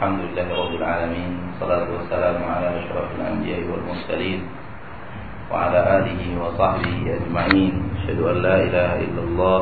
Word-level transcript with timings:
الحمد 0.00 0.32
لله 0.32 0.48
رب 0.48 0.74
العالمين 0.80 1.60
صلاة 1.60 1.84
والسلام 1.92 2.40
على 2.40 2.68
أشرف 2.80 3.08
الأنبياء 3.20 3.68
والمرسلين 3.68 4.40
وعلى 5.52 5.80
آله 6.00 6.20
وصحبه 6.40 6.96
أجمعين. 7.20 7.74
أشهد 8.00 8.18
أن 8.32 8.36
لا 8.40 8.56
إله 8.64 8.90
إلا 9.04 9.22
الله 9.28 9.60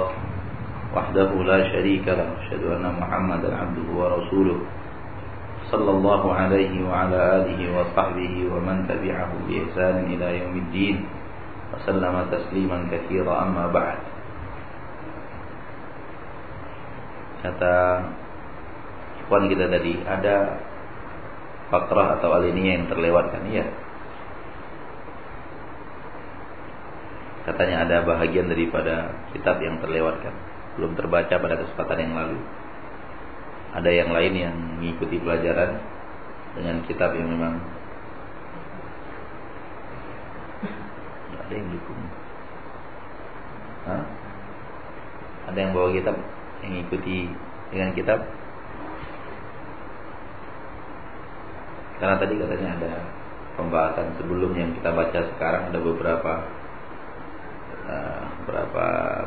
وحده 0.95 1.31
لا 1.43 1.59
شريك 1.75 2.07
له 2.07 2.29
أشهد 2.39 2.63
أن 2.71 2.87
محمدا 2.87 3.51
عبده 3.51 3.89
ورسوله 3.91 4.59
صلى 5.75 5.91
الله 5.91 6.23
عليه 6.35 6.75
وعلى 6.87 7.19
آله 7.43 7.61
وصحبه 7.75 8.35
ومن 8.55 8.87
تبعه 8.87 9.31
بإحسان 9.43 9.97
إلى 10.07 10.27
يوم 10.39 10.55
الدين 10.55 10.97
وسلم 11.75 12.15
تسليما 12.31 12.79
كثيرا 12.95 13.35
أما 13.43 13.67
بعد. 13.75 13.99
Kata 17.43 18.03
ikhwan 19.29 19.53
kita 19.53 19.69
tadi 19.69 20.01
ada 20.09 20.57
fatrah 21.69 22.17
atau 22.17 22.33
alinea 22.33 22.81
yang 22.81 22.89
terlewatkan 22.89 23.45
ya 23.53 23.69
katanya 27.45 27.85
ada 27.85 28.09
bahagian 28.09 28.49
daripada 28.49 29.13
kitab 29.37 29.61
yang 29.61 29.77
terlewatkan 29.85 30.33
belum 30.79 30.95
terbaca 30.95 31.35
pada 31.43 31.59
kesempatan 31.59 31.99
yang 32.07 32.15
lalu. 32.15 32.39
Ada 33.75 33.91
yang 33.91 34.15
lain 34.15 34.33
yang 34.39 34.55
mengikuti 34.79 35.19
pelajaran 35.19 35.83
dengan 36.55 36.87
kitab 36.87 37.19
yang 37.19 37.27
memang 37.27 37.59
ada 41.35 41.53
yang 41.53 41.69
dukung. 41.75 42.03
Hah? 43.91 44.05
ada 45.49 45.59
yang 45.59 45.73
bawa 45.73 45.89
kitab 45.97 46.17
yang 46.61 46.75
ikuti 46.85 47.25
dengan 47.73 47.91
kitab 47.97 48.21
karena 51.99 52.15
tadi 52.19 52.35
katanya 52.39 52.69
ada 52.79 52.93
pembahasan 53.59 54.15
sebelum 54.23 54.55
yang 54.55 54.71
kita 54.79 54.95
baca 54.95 55.19
sekarang 55.35 55.75
ada 55.75 55.79
beberapa 55.83 56.33
uh, 57.91 58.23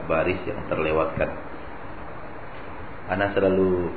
baris 0.07 0.39
yang 0.47 0.63
terlewatkan. 0.71 1.29
Ana 3.11 3.35
selalu 3.35 3.91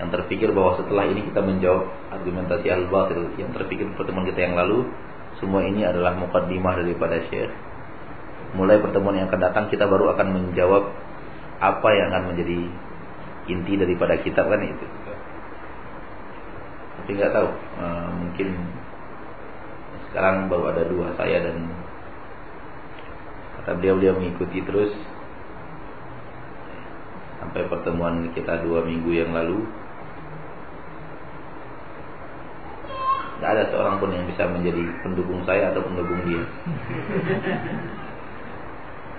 yang 0.00 0.08
terpikir 0.08 0.48
bahwa 0.52 0.80
setelah 0.80 1.04
ini 1.08 1.28
kita 1.28 1.40
menjawab 1.44 1.88
argumentasi 2.12 2.68
al-batil 2.72 3.32
yang 3.36 3.52
terpikir 3.52 3.84
pertemuan 3.96 4.24
kita 4.28 4.40
yang 4.48 4.56
lalu 4.56 4.88
semua 5.36 5.60
ini 5.64 5.84
adalah 5.84 6.16
mukaddimah 6.16 6.80
daripada 6.80 7.20
syekh. 7.28 7.52
Mulai 8.56 8.80
pertemuan 8.80 9.20
yang 9.20 9.28
akan 9.28 9.40
datang 9.44 9.64
kita 9.68 9.84
baru 9.84 10.16
akan 10.16 10.28
menjawab 10.32 10.88
apa 11.60 11.88
yang 11.92 12.08
akan 12.12 12.32
menjadi 12.32 12.60
inti 13.52 13.72
daripada 13.76 14.16
kitab 14.24 14.48
kan 14.48 14.60
itu 14.64 14.86
tapi 17.06 17.22
nggak 17.22 17.38
tahu 17.38 17.46
uh, 17.78 18.10
mungkin 18.18 18.50
sekarang 20.10 20.50
baru 20.50 20.74
ada 20.74 20.82
dua 20.90 21.14
saya 21.14 21.38
dan 21.38 21.70
kata 23.62 23.78
beliau 23.78 23.94
beliau 23.94 24.18
mengikuti 24.18 24.58
terus 24.66 24.90
sampai 27.38 27.62
pertemuan 27.70 28.26
kita 28.34 28.58
dua 28.66 28.82
minggu 28.82 29.22
yang 29.22 29.30
lalu 29.30 29.62
Tidak 33.36 33.50
ada 33.54 33.70
seorang 33.70 34.02
pun 34.02 34.10
yang 34.10 34.26
bisa 34.26 34.48
menjadi 34.50 34.82
pendukung 35.06 35.44
saya 35.46 35.70
atau 35.70 35.84
pendukung 35.84 36.24
dia. 36.24 36.40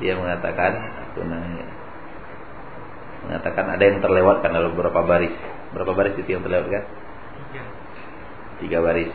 Dia 0.02 0.18
mengatakan, 0.18 0.74
aku 1.06 1.22
nanya, 1.22 1.70
mengatakan 3.30 3.78
ada 3.78 3.84
yang 3.86 4.02
terlewatkan 4.02 4.50
dalam 4.50 4.74
beberapa 4.74 5.06
baris. 5.06 5.38
Berapa 5.70 5.94
baris 5.94 6.18
itu 6.18 6.34
yang 6.34 6.42
terlewatkan? 6.42 7.07
Tiga. 8.64 8.78
Baris. 8.82 9.12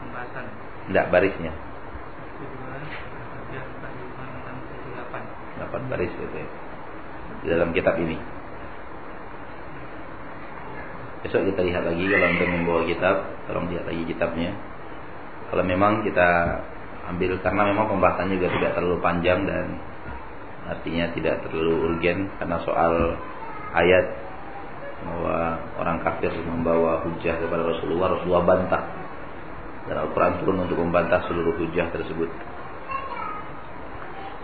Pembahasan. 0.00 0.44
Tidak 0.88 1.06
barisnya. 1.12 1.52
Delapan. 5.54 5.82
Baris 5.88 6.12
itu 6.12 6.36
ya. 6.36 6.48
Di 7.44 7.46
dalam 7.52 7.70
kitab 7.76 7.94
ini. 8.00 8.16
Besok 11.24 11.48
kita 11.48 11.64
lihat 11.64 11.88
lagi 11.88 12.04
kalau 12.04 12.26
anda 12.28 12.44
membawa 12.44 12.82
kitab, 12.84 13.16
tolong 13.48 13.72
lihat 13.72 13.88
lagi 13.88 14.04
kitabnya. 14.04 14.52
Kalau 15.48 15.64
memang 15.64 16.04
kita 16.04 16.28
ambil 17.08 17.36
karena 17.40 17.62
memang 17.68 17.86
pembahasannya 17.96 18.36
juga 18.40 18.48
tidak 18.60 18.72
terlalu 18.76 18.98
panjang 19.00 19.44
dan 19.48 19.76
artinya 20.68 21.12
tidak 21.12 21.44
terlalu 21.44 21.92
urgen 21.92 22.32
karena 22.40 22.56
soal 22.64 23.16
ayat 23.76 24.23
bahwa 25.04 25.60
orang 25.76 25.98
kafir 26.00 26.32
membawa 26.42 27.04
hujah 27.04 27.36
kepada 27.36 27.62
Rasulullah, 27.62 28.16
Rasulullah 28.16 28.44
bantah. 28.44 28.84
Dan 29.84 29.96
Al-Quran 30.00 30.40
turun 30.40 30.64
untuk 30.64 30.80
membantah 30.80 31.28
seluruh 31.28 31.60
hujah 31.60 31.92
tersebut. 31.92 32.32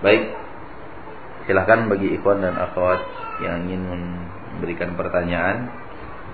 Baik, 0.05 0.37
silahkan 1.49 1.89
bagi 1.89 2.13
ikhwan 2.17 2.45
dan 2.45 2.57
akhwat 2.61 3.01
yang 3.41 3.65
ingin 3.69 3.85
memberikan 4.57 4.97
pertanyaan 4.97 5.73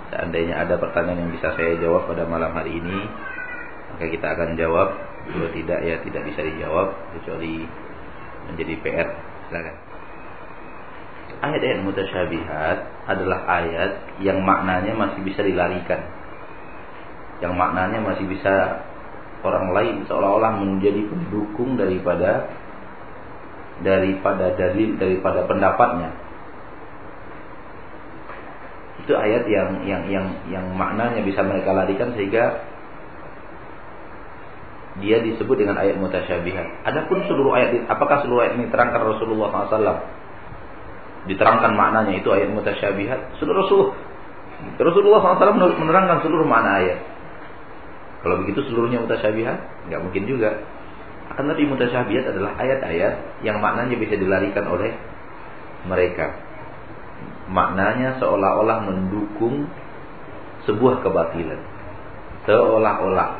Seandainya 0.06 0.62
ada 0.62 0.78
pertanyaan 0.78 1.26
yang 1.26 1.32
bisa 1.34 1.50
saya 1.58 1.74
jawab 1.82 2.06
pada 2.06 2.26
malam 2.30 2.54
hari 2.54 2.78
ini 2.78 3.00
Maka 3.90 4.06
kita 4.06 4.26
akan 4.38 4.54
jawab. 4.54 4.94
Kalau 5.26 5.50
tidak 5.50 5.82
ya 5.82 5.98
tidak 6.02 6.22
bisa 6.30 6.46
dijawab 6.46 6.94
Kecuali 7.18 7.66
menjadi 8.50 8.74
PR 8.82 9.08
Silakan 9.50 9.85
Ayat-ayat 11.44 11.84
mutasyabihat 11.84 12.78
adalah 13.06 13.44
ayat 13.60 13.92
yang 14.24 14.40
maknanya 14.40 14.96
masih 14.96 15.20
bisa 15.20 15.44
dilarikan 15.44 16.00
Yang 17.44 17.52
maknanya 17.52 18.00
masih 18.00 18.24
bisa 18.24 18.84
orang 19.44 19.76
lain 19.76 19.96
seolah-olah 20.08 20.58
menjadi 20.58 21.06
pendukung 21.06 21.76
daripada 21.76 22.48
daripada 23.84 24.56
dalil 24.56 24.96
daripada 24.96 25.44
pendapatnya 25.44 26.10
itu 29.06 29.14
ayat 29.14 29.46
yang 29.46 29.86
yang 29.86 30.02
yang 30.10 30.26
yang 30.50 30.66
maknanya 30.74 31.22
bisa 31.22 31.38
mereka 31.46 31.70
larikan 31.70 32.10
sehingga 32.18 32.58
dia 34.98 35.22
disebut 35.22 35.60
dengan 35.60 35.78
ayat 35.78 35.94
mutasyabihat. 36.00 36.88
Adapun 36.88 37.22
seluruh 37.30 37.54
ayat 37.54 37.86
apakah 37.86 38.26
seluruh 38.26 38.48
ayat 38.48 38.58
ini 38.58 38.66
terangkan 38.66 38.98
Rasulullah 38.98 39.70
SAW? 39.70 40.00
Diterangkan 41.26 41.74
maknanya 41.74 42.14
itu 42.18 42.28
ayat 42.30 42.50
mutasyabihat. 42.54 43.38
Seluruh 43.42 43.66
Rasul 43.66 43.80
Rasulullah 44.80 45.20
SAW 45.36 45.76
menerangkan 45.76 46.24
seluruh 46.24 46.46
makna 46.48 46.80
ayat. 46.80 46.98
Kalau 48.24 48.42
begitu 48.42 48.64
seluruhnya 48.66 49.04
mutasyabihat, 49.04 49.90
nggak 49.90 50.00
mungkin 50.00 50.24
juga. 50.24 50.64
Akan 51.30 51.50
tapi 51.50 51.68
mutasyabihat 51.68 52.32
adalah 52.32 52.56
ayat-ayat 52.56 53.44
yang 53.44 53.60
maknanya 53.60 53.98
bisa 53.98 54.16
dilarikan 54.16 54.64
oleh 54.70 54.96
mereka 55.84 56.46
maknanya 57.46 58.18
seolah-olah 58.18 58.82
mendukung 58.86 59.70
sebuah 60.66 61.02
kebatilan. 61.02 61.60
Seolah-olah. 62.46 63.30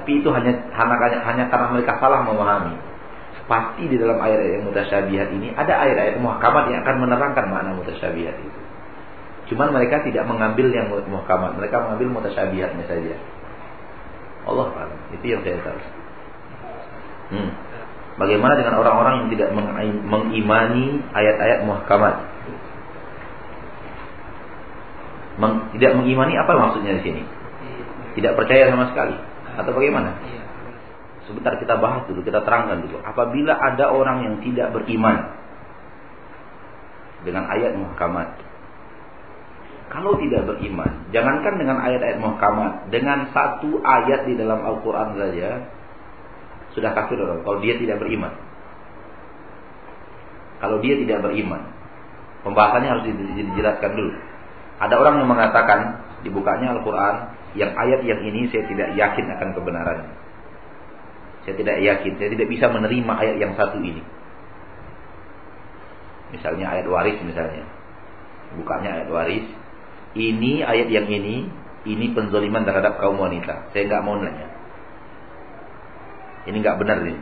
Tapi 0.00 0.10
itu 0.22 0.28
hanya 0.30 0.52
hanya 0.76 1.44
karena 1.48 1.66
mereka 1.72 1.98
salah 1.98 2.24
memahami. 2.24 2.76
Pasti 3.48 3.88
di 3.88 3.96
dalam 3.96 4.20
ayat-ayat 4.20 4.60
mutasyabihat 4.60 5.28
ini 5.32 5.56
ada 5.56 5.72
ayat-ayat 5.80 6.20
muhkamat 6.20 6.68
yang 6.68 6.84
akan 6.84 6.96
menerangkan 7.00 7.44
makna 7.48 7.72
mutasyabihat 7.80 8.36
itu. 8.44 8.60
Cuman 9.48 9.72
mereka 9.72 10.04
tidak 10.04 10.28
mengambil 10.28 10.68
yang 10.68 10.92
muhkamat, 10.92 11.56
mereka 11.56 11.80
mengambil 11.80 12.20
mutasyabihatnya 12.20 12.84
saja. 12.84 13.16
Allah 14.44 14.68
alam. 14.76 15.00
Itu 15.16 15.24
yang 15.24 15.40
saya 15.40 15.56
tahu. 15.64 15.80
Hmm. 17.32 17.50
Bagaimana 18.20 18.60
dengan 18.60 18.74
orang-orang 18.76 19.14
yang 19.24 19.28
tidak 19.32 19.48
mengimani 20.04 21.00
ayat-ayat 21.16 21.64
muhkamat? 21.64 22.14
Meng, 25.38 25.70
tidak 25.78 25.94
mengimani 25.94 26.34
apa 26.34 26.50
maksudnya 26.50 26.98
di 26.98 27.02
sini? 27.06 27.22
Tidak 28.18 28.34
percaya 28.34 28.68
sama 28.74 28.90
sekali 28.90 29.14
atau 29.54 29.70
bagaimana? 29.70 30.18
Sebentar 31.28 31.60
kita 31.60 31.76
bahas 31.76 32.08
dulu, 32.08 32.24
kita 32.24 32.40
terangkan 32.40 32.88
dulu. 32.88 33.04
Apabila 33.04 33.52
ada 33.52 33.92
orang 33.92 34.24
yang 34.24 34.34
tidak 34.40 34.72
beriman 34.72 35.28
dengan 37.22 37.44
ayat 37.52 37.76
muhkamat. 37.76 38.48
Kalau 39.88 40.16
tidak 40.20 40.44
beriman, 40.44 41.08
jangankan 41.12 41.54
dengan 41.56 41.80
ayat-ayat 41.80 42.20
muhkamat, 42.20 42.92
dengan 42.92 43.28
satu 43.32 43.80
ayat 43.80 44.28
di 44.28 44.36
dalam 44.36 44.60
Al-Qur'an 44.60 45.16
saja 45.16 45.64
sudah 46.76 46.92
kafir 46.92 47.16
orang 47.16 47.40
kalau 47.44 47.58
dia 47.64 47.76
tidak 47.80 47.96
beriman. 47.96 48.32
Kalau 50.60 50.76
dia 50.84 50.94
tidak 51.00 51.24
beriman, 51.24 51.62
pembahasannya 52.44 52.88
harus 52.88 53.04
dijelaskan 53.08 53.90
dulu. 53.96 54.12
Ada 54.78 54.94
orang 54.96 55.24
yang 55.24 55.28
mengatakan 55.30 55.80
dibukanya 56.20 56.76
Al-Quran 56.76 57.14
yang 57.56 57.72
ayat 57.72 58.04
yang 58.04 58.20
ini 58.22 58.46
saya 58.52 58.68
tidak 58.68 58.92
yakin 58.92 59.24
akan 59.38 59.48
kebenarannya. 59.56 60.27
Saya 61.48 61.64
tidak 61.64 61.80
yakin, 61.80 62.12
saya 62.20 62.28
tidak 62.36 62.48
bisa 62.52 62.68
menerima 62.68 63.08
ayat 63.08 63.40
yang 63.40 63.56
satu 63.56 63.80
ini. 63.80 64.04
Misalnya 66.36 66.76
ayat 66.76 66.84
waris 66.92 67.16
misalnya. 67.24 67.64
Bukanya 68.52 69.00
ayat 69.00 69.08
waris. 69.08 69.48
ini 70.12 70.60
ayat 70.60 70.92
yang 70.92 71.08
ini, 71.08 71.48
ini 71.88 72.06
penzoliman 72.12 72.68
terhadap 72.68 73.00
kaum 73.00 73.16
wanita. 73.16 73.72
Saya 73.72 73.88
nggak 73.88 74.04
mau 74.04 74.20
nanya. 74.20 74.44
Ini 76.52 76.56
nggak 76.60 76.76
benar 76.84 77.00
ini. 77.00 77.16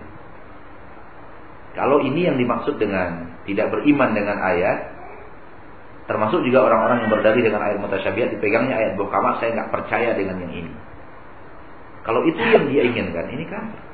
Kalau 1.78 2.02
ini 2.02 2.26
yang 2.26 2.34
dimaksud 2.34 2.82
dengan 2.82 3.38
tidak 3.46 3.70
beriman 3.70 4.10
dengan 4.10 4.42
ayat, 4.42 4.90
termasuk 6.10 6.42
juga 6.42 6.66
orang-orang 6.66 7.06
yang 7.06 7.10
berdalih 7.14 7.46
dengan 7.46 7.62
ayat 7.62 7.78
mutasyabihat 7.78 8.34
dipegangnya 8.34 8.74
ayat 8.74 8.98
bukamat, 8.98 9.38
saya 9.38 9.54
nggak 9.54 9.70
percaya 9.70 10.18
dengan 10.18 10.42
yang 10.42 10.66
ini. 10.66 10.74
Kalau 12.02 12.26
itu 12.26 12.42
yang 12.42 12.66
dia 12.66 12.82
inginkan, 12.90 13.30
ini 13.30 13.46
kafir. 13.46 13.85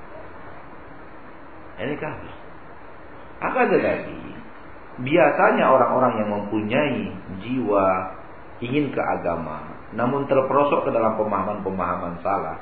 Ini 1.81 1.95
kafir. 1.97 2.33
Akan 3.43 3.67
tetapi, 3.73 4.19
biasanya 5.03 5.65
orang-orang 5.67 6.13
yang 6.21 6.29
mempunyai 6.31 7.01
jiwa 7.43 7.87
ingin 8.63 8.95
ke 8.95 9.03
agama, 9.03 9.67
namun 9.97 10.31
terperosok 10.31 10.87
ke 10.87 10.91
dalam 10.95 11.19
pemahaman-pemahaman 11.19 12.23
salah. 12.23 12.61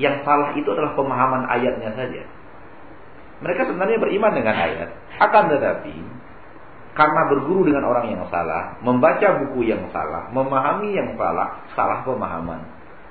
Yang 0.00 0.26
salah 0.26 0.56
itu 0.58 0.66
adalah 0.72 0.96
pemahaman 0.96 1.46
ayatnya 1.46 1.92
saja. 1.94 2.22
Mereka 3.44 3.68
sebenarnya 3.68 3.98
beriman 4.00 4.32
dengan 4.32 4.56
ayat. 4.56 4.88
Akan 5.20 5.52
tetapi, 5.52 5.94
karena 6.94 7.20
berguru 7.26 7.66
dengan 7.68 7.84
orang 7.90 8.14
yang 8.14 8.22
salah, 8.30 8.78
membaca 8.80 9.42
buku 9.44 9.66
yang 9.66 9.82
salah, 9.90 10.30
memahami 10.30 10.94
yang 10.94 11.18
salah, 11.18 11.62
salah 11.74 12.06
pemahaman. 12.06 12.62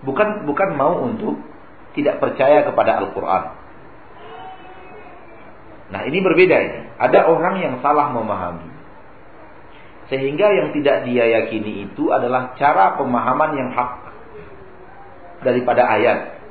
Bukan 0.07 0.47
bukan 0.47 0.69
mau 0.75 1.03
untuk 1.03 1.39
tidak 1.93 2.19
percaya 2.19 2.63
kepada 2.65 2.99
Al-Quran. 3.03 3.62
Nah 5.93 6.01
ini 6.09 6.25
berbeda 6.25 6.57
ini. 6.57 6.79
Ada 6.97 7.29
orang 7.29 7.61
yang 7.61 7.75
salah 7.85 8.09
memahami. 8.09 8.65
Sehingga 10.09 10.49
yang 10.49 10.73
tidak 10.73 11.05
dia 11.05 11.29
yakini 11.29 11.85
itu 11.85 12.09
adalah 12.09 12.57
cara 12.57 12.97
pemahaman 12.97 13.51
yang 13.53 13.69
hak 13.77 13.91
daripada 15.45 15.85
ayat. 15.85 16.41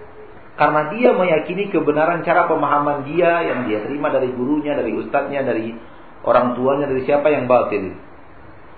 Karena 0.54 0.94
dia 0.94 1.10
meyakini 1.10 1.74
kebenaran 1.74 2.22
cara 2.22 2.46
pemahaman 2.46 3.02
dia 3.10 3.42
yang 3.42 3.66
dia 3.66 3.82
terima 3.82 4.14
dari 4.14 4.30
gurunya, 4.30 4.78
dari 4.78 4.94
ustadznya, 4.94 5.42
dari 5.42 5.74
orang 6.22 6.54
tuanya, 6.54 6.86
dari 6.86 7.02
siapa 7.02 7.26
yang 7.34 7.50
batil. 7.50 7.98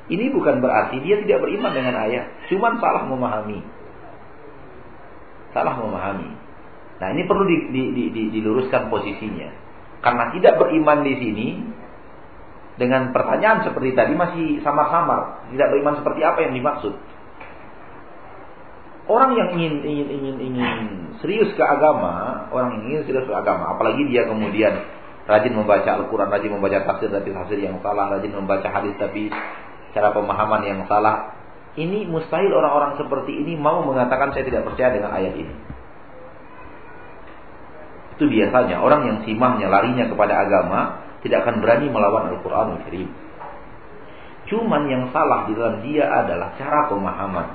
Ini 0.08 0.32
bukan 0.32 0.64
berarti 0.64 0.96
dia 1.05 1.20
tidak 1.20 1.44
beriman 1.44 1.72
dengan 1.76 1.94
ayat. 2.08 2.49
Cuman 2.49 2.81
salah 2.81 3.05
memahami. 3.05 3.60
Salah 5.52 5.76
memahami. 5.76 6.31
Nah 7.05 7.08
ini 7.12 7.22
perlu 7.28 7.44
di, 7.44 7.56
di, 7.69 7.82
di, 7.93 8.05
di, 8.12 8.22
diluruskan 8.32 8.88
posisinya. 8.88 9.63
Karena 10.05 10.29
tidak 10.37 10.61
beriman 10.61 11.01
di 11.01 11.15
sini 11.17 11.49
dengan 12.77 13.09
pertanyaan 13.17 13.65
seperti 13.65 13.97
tadi 13.97 14.12
masih 14.12 14.61
samar-samar. 14.61 15.49
Tidak 15.49 15.69
beriman 15.73 15.97
seperti 16.05 16.21
apa 16.21 16.39
yang 16.45 16.53
dimaksud. 16.53 16.95
Orang 19.05 19.37
yang 19.37 19.56
ingin 19.56 19.85
ingin 19.85 20.09
ingin 20.09 20.37
ingin 20.41 20.79
serius 21.21 21.53
ke 21.56 21.61
agama, 21.61 22.45
orang 22.49 22.81
yang 22.81 22.83
ingin 22.89 23.03
serius 23.05 23.29
ke 23.29 23.37
agama, 23.37 23.77
apalagi 23.77 24.01
dia 24.09 24.25
kemudian 24.25 24.81
rajin 25.29 25.53
membaca 25.53 26.01
Al-Quran, 26.01 26.29
rajin 26.33 26.53
membaca 26.53 26.79
tafsir 26.89 27.12
tapi 27.12 27.29
tafsir 27.33 27.61
yang 27.61 27.77
salah, 27.85 28.17
rajin 28.17 28.33
membaca 28.33 28.65
hadis 28.65 28.97
tapi 28.97 29.29
cara 29.93 30.09
pemahaman 30.12 30.65
yang 30.65 30.81
salah. 30.89 31.37
Ini 31.75 32.06
mustahil 32.09 32.49
orang-orang 32.49 32.97
seperti 32.97 33.45
ini 33.45 33.61
mau 33.61 33.85
mengatakan 33.85 34.33
saya 34.33 34.47
tidak 34.49 34.73
percaya 34.73 34.97
dengan 34.97 35.12
ayat 35.12 35.37
ini. 35.37 35.74
Itu 38.14 38.31
biasanya 38.31 38.78
orang 38.78 39.02
yang 39.11 39.19
simahnya 39.26 39.66
larinya 39.66 40.06
kepada 40.06 40.38
agama 40.46 41.02
tidak 41.26 41.43
akan 41.43 41.58
berani 41.58 41.90
melawan 41.90 42.31
Al-Quran 42.31 42.78
Al-Karim. 42.78 43.08
Cuman 44.44 44.82
yang 44.93 45.08
salah 45.11 45.49
di 45.49 45.56
dalam 45.56 45.81
dia 45.82 46.05
adalah 46.05 46.52
cara 46.55 46.87
pemahaman. 46.87 47.46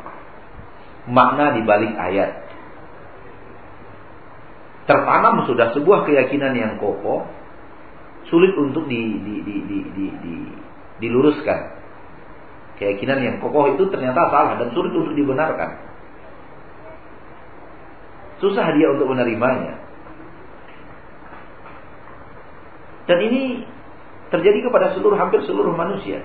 Makna 1.07 1.55
di 1.55 1.61
balik 1.63 1.93
ayat. 1.95 2.49
Tertanam 4.89 5.45
sudah 5.45 5.69
sebuah 5.77 6.09
keyakinan 6.09 6.57
yang 6.57 6.73
kokoh, 6.81 7.29
sulit 8.25 8.57
untuk 8.57 8.89
di, 8.89 9.21
di, 9.21 9.35
di, 9.45 9.55
di, 9.69 9.77
di, 9.93 10.05
di, 10.17 10.33
diluruskan. 10.97 11.77
Keyakinan 12.81 13.21
yang 13.21 13.35
kokoh 13.37 13.77
itu 13.77 13.85
ternyata 13.93 14.33
salah 14.33 14.57
dan 14.57 14.73
sulit 14.73 14.89
untuk 14.91 15.13
dibenarkan. 15.13 15.77
Susah 18.41 18.65
dia 18.73 18.87
untuk 18.89 19.13
menerimanya. 19.13 19.88
Dan 23.09 23.17
ini 23.25 23.65
terjadi 24.29 24.69
kepada 24.69 24.93
seluruh 24.93 25.17
hampir 25.17 25.41
seluruh 25.49 25.73
manusia. 25.73 26.21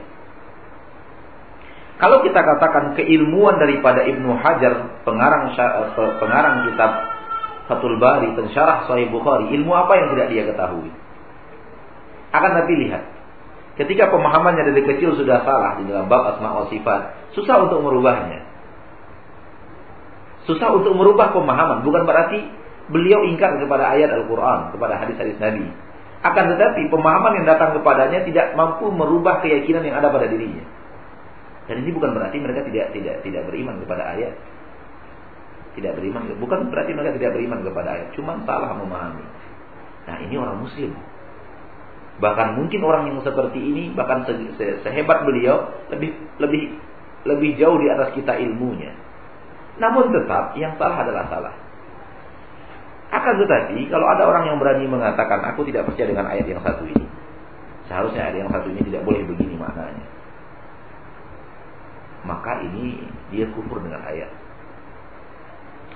Kalau 1.96 2.20
kita 2.20 2.36
katakan 2.36 2.92
keilmuan 3.00 3.56
daripada 3.56 4.04
Ibnu 4.04 4.36
Hajar, 4.36 5.00
pengarang 5.08 5.56
eh, 5.56 6.12
pengarang 6.20 6.69
kitab 6.69 6.90
Fathul 7.64 7.96
Bari, 7.96 8.36
pensyarah 8.36 8.84
Sahih 8.84 9.08
Bukhari, 9.08 9.56
ilmu 9.56 9.72
apa 9.72 9.96
yang 9.96 10.08
tidak 10.12 10.26
dia 10.28 10.42
ketahui? 10.44 10.92
Akan 12.34 12.50
tapi 12.60 12.72
lihat, 12.84 13.08
ketika 13.80 14.12
pemahamannya 14.12 14.75
dari 14.75 14.82
kecil 14.84 15.16
sudah 15.16 15.46
salah 15.48 15.80
di 15.80 15.88
dalam 15.88 16.10
bab 16.10 16.37
asma 16.37 16.50
wa 16.52 16.66
sifat, 16.69 17.32
susah 17.32 17.64
untuk 17.64 17.80
merubahnya. 17.80 18.42
Susah 20.44 20.76
untuk 20.76 20.92
merubah 20.92 21.32
pemahaman, 21.32 21.87
bukan 21.88 22.04
berarti 22.04 22.44
beliau 22.92 23.25
ingkar 23.25 23.56
kepada 23.56 23.96
ayat 23.96 24.12
Al-Quran, 24.12 24.76
kepada 24.76 25.00
hadis-hadis 25.00 25.40
Nabi. 25.40 25.83
Akan 26.25 26.56
tetapi 26.56 26.88
pemahaman 26.88 27.37
yang 27.37 27.47
datang 27.47 27.76
kepadanya 27.76 28.25
tidak 28.25 28.56
mampu 28.56 28.88
merubah 28.88 29.44
keyakinan 29.44 29.85
yang 29.85 30.00
ada 30.00 30.09
pada 30.09 30.25
dirinya. 30.25 30.65
Dan 31.69 31.85
ini 31.85 31.93
bukan 31.93 32.17
berarti 32.17 32.41
mereka 32.41 32.65
tidak 32.65 32.97
tidak 32.97 33.21
tidak 33.21 33.43
beriman 33.44 33.76
kepada 33.85 34.17
ayat. 34.17 34.32
Tidak 35.75 35.93
beriman, 35.93 36.31
bukan 36.38 36.71
berarti 36.71 36.94
mereka 36.94 37.19
tidak 37.19 37.35
beriman 37.35 37.61
kepada 37.67 37.88
ayat, 37.99 38.09
cuma 38.15 38.38
salah 38.47 38.79
memahami. 38.79 39.26
Nah, 40.06 40.17
ini 40.23 40.35
orang 40.38 40.62
muslim. 40.62 40.94
Bahkan 42.15 42.62
mungkin 42.62 42.81
orang 42.87 43.11
yang 43.11 43.19
seperti 43.26 43.59
ini 43.59 43.91
bahkan 43.91 44.23
se 44.23 44.32
se 44.55 44.67
sehebat 44.87 45.26
beliau 45.26 45.67
lebih 45.91 46.15
lebih 46.38 46.79
lebih 47.26 47.50
jauh 47.59 47.75
di 47.75 47.91
atas 47.91 48.15
kita 48.15 48.38
ilmunya. 48.38 48.94
Namun 49.82 50.15
tetap 50.15 50.55
yang 50.55 50.79
salah 50.79 51.03
adalah 51.03 51.26
salah. 51.26 51.55
Akan 53.12 53.34
tetapi, 53.40 53.88
kalau 53.92 54.06
ada 54.08 54.24
orang 54.24 54.48
yang 54.48 54.56
berani 54.56 54.88
mengatakan, 54.88 55.42
aku 55.52 55.66
tidak 55.68 55.88
percaya 55.88 56.12
dengan 56.12 56.26
ayat 56.28 56.46
yang 56.48 56.62
satu 56.64 56.84
ini. 56.88 57.06
Seharusnya 57.84 58.30
ayat 58.30 58.36
yang 58.44 58.50
satu 58.50 58.68
ini 58.72 58.80
tidak 58.88 59.04
boleh 59.04 59.22
begini 59.28 59.54
maknanya. 59.60 60.06
Maka 62.24 62.64
ini 62.64 63.04
dia 63.28 63.44
kufur 63.52 63.84
dengan 63.84 64.00
ayat. 64.08 64.32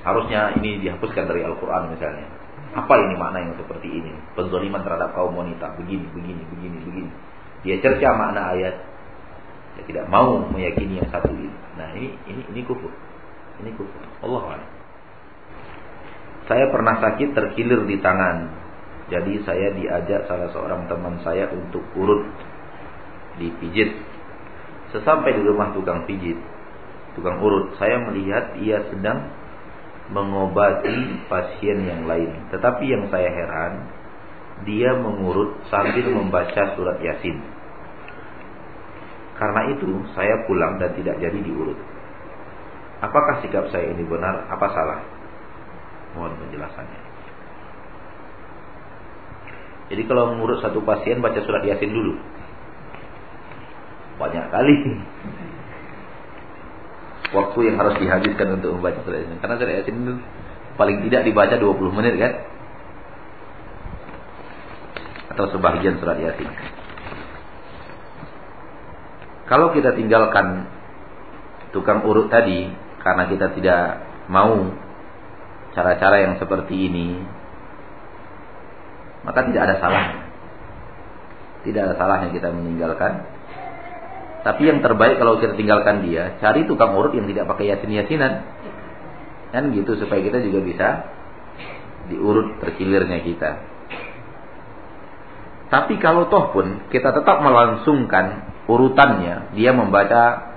Harusnya 0.05 0.53
ini 0.61 0.85
dihapuskan 0.85 1.25
dari 1.25 1.43
Al-Quran 1.43 1.97
misalnya. 1.97 2.29
Apa 2.77 3.01
ini 3.01 3.17
makna 3.17 3.41
yang 3.41 3.57
seperti 3.57 3.89
ini? 3.89 4.13
Penzoliman 4.37 4.85
terhadap 4.85 5.17
kaum 5.17 5.33
wanita. 5.33 5.73
Begini, 5.81 6.05
begini, 6.13 6.45
begini, 6.53 6.79
begini. 6.85 7.11
Dia 7.65 7.81
cerca 7.81 8.13
makna 8.15 8.53
ayat. 8.53 8.77
Dia 9.75 9.85
tidak 9.89 10.05
mau 10.13 10.45
meyakini 10.53 11.01
yang 11.01 11.09
satu 11.09 11.33
ini. 11.33 11.51
Nah 11.81 11.89
ini 11.97 12.13
ini 12.29 12.43
ini 12.53 12.61
kufur. 12.69 12.93
Ini 13.65 13.73
kufur. 13.75 14.03
Allah 14.23 14.61
Allah. 14.61 14.78
Saya 16.49 16.73
pernah 16.73 16.97
sakit 16.97 17.37
terkilir 17.37 17.85
di 17.85 18.01
tangan. 18.01 18.49
Jadi 19.13 19.41
saya 19.45 19.73
diajak 19.77 20.25
salah 20.29 20.49
seorang 20.53 20.89
teman 20.89 21.21
saya 21.21 21.49
untuk 21.53 21.85
urut 21.97 22.25
dipijit. 23.37 23.93
Sesampai 24.93 25.37
di 25.37 25.45
rumah 25.45 25.77
tukang 25.77 26.09
pijit, 26.09 26.37
tukang 27.13 27.37
urut, 27.45 27.77
saya 27.77 28.01
melihat 28.09 28.57
ia 28.57 28.81
sedang 28.89 29.29
mengobati 30.09 31.29
pasien 31.29 31.85
yang 31.85 32.09
lain. 32.09 32.49
Tetapi 32.49 32.85
yang 32.89 33.05
saya 33.13 33.29
heran, 33.29 33.73
dia 34.65 34.97
mengurut 34.97 35.61
sambil 35.69 36.09
membaca 36.09 36.73
surat 36.73 36.97
Yasin. 37.05 37.37
Karena 39.37 39.71
itu, 39.77 40.03
saya 40.17 40.49
pulang 40.49 40.81
dan 40.81 40.97
tidak 40.97 41.21
jadi 41.21 41.39
diurut. 41.39 41.79
Apakah 42.99 43.39
sikap 43.45 43.71
saya 43.71 43.95
ini 43.95 44.03
benar? 44.03 44.51
Apa 44.51 44.67
salah? 44.75 45.18
Mohon 46.17 46.33
penjelasannya. 46.47 47.01
Jadi 49.89 50.03
kalau 50.05 50.37
mengurus 50.37 50.61
satu 50.61 50.85
pasien 50.85 51.25
baca 51.25 51.41
surat 51.41 51.65
Yasin 51.65 51.89
dulu. 51.89 52.21
Banyak 54.21 54.47
kali. 54.53 54.75
Waktu 57.29 57.59
yang 57.69 57.77
harus 57.77 57.97
dihabiskan 58.01 58.61
untuk 58.61 58.77
membaca 58.77 59.01
surat 59.05 59.25
Yasin. 59.25 59.41
Karena 59.41 59.57
surat 59.57 59.75
Yasin 59.81 59.97
itu 59.97 60.15
paling 60.77 60.97
tidak 61.09 61.23
dibaca 61.25 61.55
20 61.57 61.97
menit 61.97 62.15
kan? 62.21 62.33
Atau 65.33 65.45
sebagian 65.57 65.97
surat 66.01 66.21
Yasin. 66.21 66.49
Kalau 69.49 69.73
kita 69.73 69.97
tinggalkan 69.97 70.69
tukang 71.73 72.05
urut 72.05 72.29
tadi 72.29 72.69
karena 73.01 73.25
kita 73.33 73.57
tidak 73.57 73.83
mau 74.29 74.69
cara-cara 75.79 76.27
yang 76.27 76.35
seperti 76.43 76.91
ini 76.91 77.23
maka 79.23 79.47
tidak 79.47 79.63
ada 79.71 79.77
salahnya 79.79 80.19
tidak 81.63 81.81
ada 81.87 81.95
salahnya 81.95 82.29
kita 82.35 82.51
meninggalkan 82.51 83.39
Tapi 84.39 84.71
yang 84.71 84.81
terbaik 84.81 85.19
kalau 85.19 85.43
kita 85.43 85.59
tinggalkan 85.59 86.07
dia, 86.07 86.39
cari 86.39 86.65
tukang 86.65 86.95
urut 86.95 87.11
yang 87.11 87.27
tidak 87.27 87.51
pakai 87.51 87.75
yasin-yasinan. 87.75 88.47
Kan 89.51 89.75
gitu 89.75 89.99
supaya 89.99 90.23
kita 90.23 90.39
juga 90.41 90.63
bisa 90.63 90.89
diurut 92.09 92.63
terkilirnya 92.63 93.19
kita. 93.27 93.51
Tapi 95.69 96.01
kalau 96.01 96.33
toh 96.33 96.55
pun 96.55 96.89
kita 96.89 97.13
tetap 97.13 97.45
melangsungkan 97.45 98.49
urutannya, 98.71 99.53
dia 99.53 99.77
membaca 99.77 100.55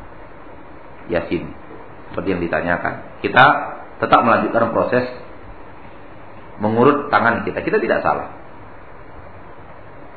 yasin 1.12 1.51
seperti 2.12 2.28
yang 2.32 2.42
ditanyakan. 2.44 3.20
Kita 3.20 3.46
tetap 4.01 4.20
melanjutkan 4.25 4.74
proses 4.74 5.05
mengurut 6.58 7.13
tangan 7.13 7.46
kita. 7.46 7.62
Kita 7.62 7.77
tidak 7.77 8.01
salah. 8.01 8.34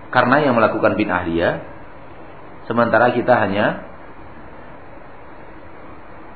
Karena 0.08 0.40
yang 0.40 0.56
melakukan 0.56 0.96
bin 0.96 1.12
ahliya 1.12 1.60
sementara 2.64 3.12
kita 3.12 3.34
hanya 3.44 3.84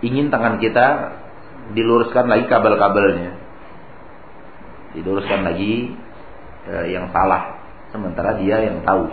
ingin 0.04 0.28
tangan 0.28 0.60
kita 0.60 0.86
diluruskan 1.72 2.28
lagi 2.28 2.44
kabel-kabelnya. 2.46 3.32
Diluruskan 4.98 5.40
lagi 5.46 5.94
eh, 6.68 6.86
yang 6.92 7.08
salah. 7.12 7.60
Sementara 7.88 8.36
dia 8.36 8.60
yang 8.64 8.84
tahu. 8.84 9.08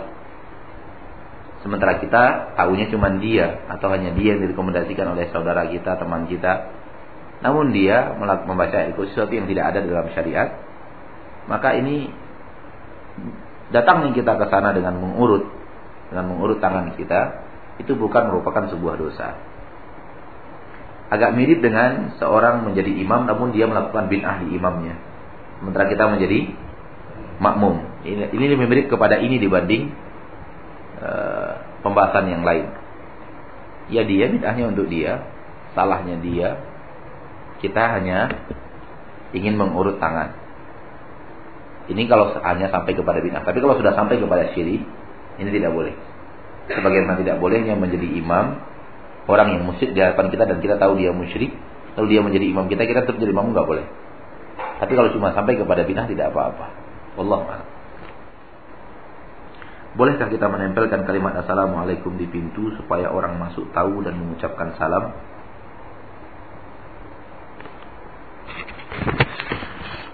Sementara 1.64 1.98
kita 1.98 2.54
tahunya 2.54 2.92
cuma 2.92 3.10
dia 3.18 3.66
atau 3.66 3.90
hanya 3.90 4.14
dia 4.14 4.36
yang 4.36 4.40
direkomendasikan 4.44 5.16
oleh 5.16 5.26
saudara 5.32 5.66
kita, 5.66 5.98
teman 5.98 6.28
kita. 6.30 6.68
Namun 7.44 7.74
dia 7.74 8.16
membaca 8.16 8.78
sesuatu 8.96 9.32
yang 9.32 9.48
tidak 9.48 9.74
ada 9.74 9.84
dalam 9.84 10.08
syariat 10.16 10.56
maka 11.46 11.78
ini 11.78 12.10
datangnya 13.70 14.14
kita 14.14 14.34
ke 14.34 14.46
sana 14.50 14.74
dengan 14.74 14.98
mengurut 14.98 15.46
dengan 16.10 16.34
mengurut 16.34 16.58
tangan 16.58 16.94
kita 16.94 17.46
itu 17.82 17.94
bukan 17.94 18.30
merupakan 18.30 18.66
sebuah 18.70 18.94
dosa. 18.98 19.38
Agak 21.06 21.38
mirip 21.38 21.62
dengan 21.62 22.18
seorang 22.18 22.66
menjadi 22.66 22.90
imam 22.90 23.30
namun 23.30 23.54
dia 23.54 23.70
melakukan 23.70 24.10
bin'ah 24.10 24.42
di 24.42 24.58
imamnya. 24.58 24.98
Sementara 25.62 25.86
kita 25.86 26.10
menjadi 26.10 26.50
makmum. 27.38 27.78
Ini, 28.02 28.34
ini 28.34 28.44
lebih 28.50 28.66
mirip 28.66 28.86
kepada 28.90 29.22
ini 29.22 29.38
dibanding 29.38 29.94
uh, 30.98 31.52
pembahasan 31.86 32.26
yang 32.26 32.42
lain. 32.42 32.66
Ya 33.86 34.02
dia 34.02 34.26
bid'ahnya 34.34 34.74
untuk 34.74 34.90
dia, 34.90 35.22
salahnya 35.78 36.18
dia. 36.18 36.58
Kita 37.66 37.82
hanya 37.98 38.30
ingin 39.34 39.58
mengurut 39.58 39.98
tangan. 39.98 40.38
Ini 41.90 42.06
kalau 42.06 42.38
hanya 42.38 42.70
sampai 42.70 42.94
kepada 42.94 43.18
bid'ah. 43.18 43.42
Tapi 43.42 43.58
kalau 43.58 43.74
sudah 43.74 43.94
sampai 43.98 44.22
kepada 44.22 44.54
syirik, 44.54 44.86
ini 45.42 45.50
tidak 45.50 45.74
boleh. 45.74 45.94
Sebagaimana 46.70 47.18
tidak 47.18 47.42
bolehnya 47.42 47.74
menjadi 47.74 48.06
imam 48.06 48.58
orang 49.26 49.58
yang 49.58 49.62
musyrik 49.66 49.94
di 49.94 50.00
hadapan 50.02 50.30
kita 50.30 50.44
dan 50.46 50.58
kita 50.62 50.78
tahu 50.78 50.98
dia 50.98 51.10
musyrik, 51.10 51.50
lalu 51.98 52.06
dia 52.14 52.20
menjadi 52.22 52.46
imam 52.46 52.66
kita, 52.70 52.86
kita 52.86 53.02
tetap 53.06 53.18
jadi 53.18 53.34
imam 53.34 53.50
nggak 53.50 53.66
boleh. 53.66 53.86
Tapi 54.78 54.92
kalau 54.94 55.10
cuma 55.10 55.34
sampai 55.34 55.58
kepada 55.58 55.82
bid'ah 55.82 56.06
tidak 56.06 56.30
apa-apa. 56.30 56.66
Allah 57.18 57.40
a'lam. 57.42 57.68
Bolehkah 59.96 60.28
kita 60.28 60.44
menempelkan 60.52 61.08
kalimat 61.08 61.40
Assalamualaikum 61.40 62.20
di 62.20 62.28
pintu 62.28 62.68
supaya 62.76 63.08
orang 63.08 63.40
masuk 63.40 63.72
tahu 63.72 64.04
dan 64.04 64.20
mengucapkan 64.20 64.76
salam? 64.76 65.16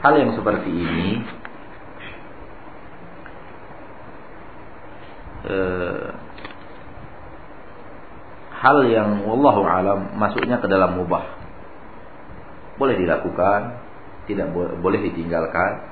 Hal 0.02 0.18
yang 0.18 0.34
seperti 0.34 0.66
ini 0.66 1.22
eh, 5.46 6.10
hal 8.62 8.78
yang 8.86 9.26
wallahu 9.26 9.62
alam 9.66 10.18
masuknya 10.18 10.58
ke 10.58 10.66
dalam 10.66 10.98
mubah. 10.98 11.22
Boleh 12.78 12.98
dilakukan, 12.98 13.78
tidak 14.26 14.50
boleh 14.54 15.00
ditinggalkan. 15.06 15.90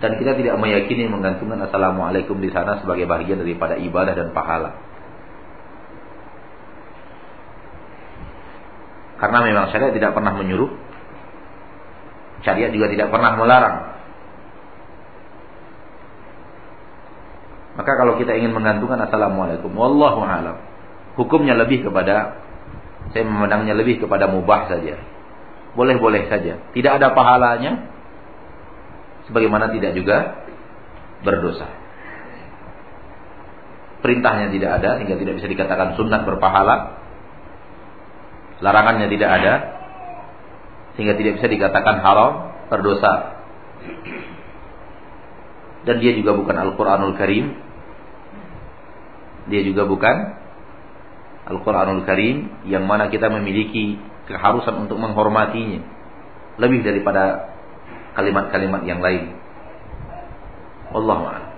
Dan 0.00 0.16
kita 0.16 0.32
tidak 0.32 0.56
meyakini 0.56 1.06
menggantungkan 1.12 1.60
assalamualaikum 1.68 2.40
di 2.40 2.48
sana 2.48 2.80
sebagai 2.80 3.04
bagian 3.04 3.36
daripada 3.36 3.76
ibadah 3.76 4.16
dan 4.16 4.32
pahala. 4.32 4.72
Karena 9.20 9.38
memang 9.44 9.68
syariat 9.68 9.92
tidak 9.92 10.16
pernah 10.16 10.32
menyuruh. 10.32 10.89
Syariat 12.40 12.72
juga 12.72 12.88
tidak 12.88 13.12
pernah 13.12 13.36
melarang. 13.36 13.76
Maka 17.76 17.92
kalau 17.96 18.20
kita 18.20 18.36
ingin 18.36 18.52
menggantungkan 18.52 19.00
assalamualaikum, 19.08 19.72
wallahu 19.72 20.20
alam. 20.24 20.60
Hukumnya 21.16 21.56
lebih 21.56 21.84
kepada 21.84 22.40
saya 23.10 23.24
memandangnya 23.26 23.72
lebih 23.72 24.04
kepada 24.04 24.28
mubah 24.28 24.68
saja. 24.68 25.00
Boleh-boleh 25.74 26.28
saja. 26.28 26.60
Tidak 26.76 26.92
ada 26.92 27.14
pahalanya 27.16 27.88
sebagaimana 29.26 29.70
tidak 29.72 29.96
juga 29.96 30.44
berdosa. 31.24 31.68
Perintahnya 34.00 34.48
tidak 34.52 34.80
ada 34.80 34.96
sehingga 34.96 35.16
tidak 35.20 35.34
bisa 35.40 35.48
dikatakan 35.48 35.96
sunat 35.96 36.24
berpahala. 36.24 37.00
Larangannya 38.60 39.08
tidak 39.08 39.30
ada 39.40 39.52
sehingga 40.94 41.14
tidak 41.14 41.38
bisa 41.38 41.48
dikatakan 41.48 42.02
haram 42.02 42.32
berdosa 42.70 43.40
dan 45.80 45.96
dia 45.96 46.12
juga 46.12 46.36
bukan 46.36 46.56
Al-Qur'anul 46.56 47.16
Karim. 47.16 47.56
Dia 49.48 49.64
juga 49.64 49.88
bukan 49.88 50.16
Al-Qur'anul 51.48 52.04
Karim 52.04 52.68
yang 52.68 52.84
mana 52.84 53.08
kita 53.08 53.32
memiliki 53.32 53.96
keharusan 54.28 54.86
untuk 54.86 55.00
menghormatinya 55.00 55.80
lebih 56.60 56.84
daripada 56.84 57.48
kalimat-kalimat 58.14 58.84
yang 58.84 59.00
lain. 59.00 59.32
Allah 60.90 61.48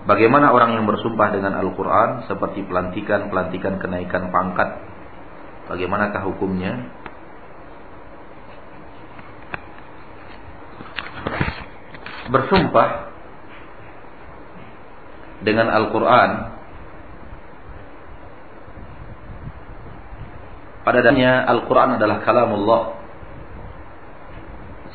Bagaimana 0.00 0.56
orang 0.56 0.80
yang 0.80 0.88
bersumpah 0.88 1.28
dengan 1.36 1.60
Al-Quran 1.60 2.24
seperti 2.24 2.64
pelantikan-pelantikan 2.64 3.76
kenaikan 3.76 4.32
pangkat? 4.32 4.80
Bagaimanakah 5.68 6.24
hukumnya? 6.24 6.88
Bersumpah 12.30 13.10
dengan 15.40 15.72
Al-Quran 15.72 16.30
pada 20.80 21.06
dasarnya 21.06 21.44
Al-Quran 21.44 22.00
adalah 22.00 22.24
kalamullah. 22.24 22.98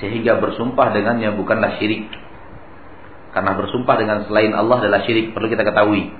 Sehingga 0.01 0.43
bersumpah 0.43 0.91
dengannya 0.91 1.31
bukanlah 1.39 1.79
syirik. 1.79 2.11
Karena 3.31 3.55
bersumpah 3.55 3.95
dengan 3.95 4.27
selain 4.27 4.51
Allah 4.51 4.83
adalah 4.83 5.07
syirik 5.07 5.31
perlu 5.31 5.47
kita 5.47 5.63
ketahui. 5.63 6.11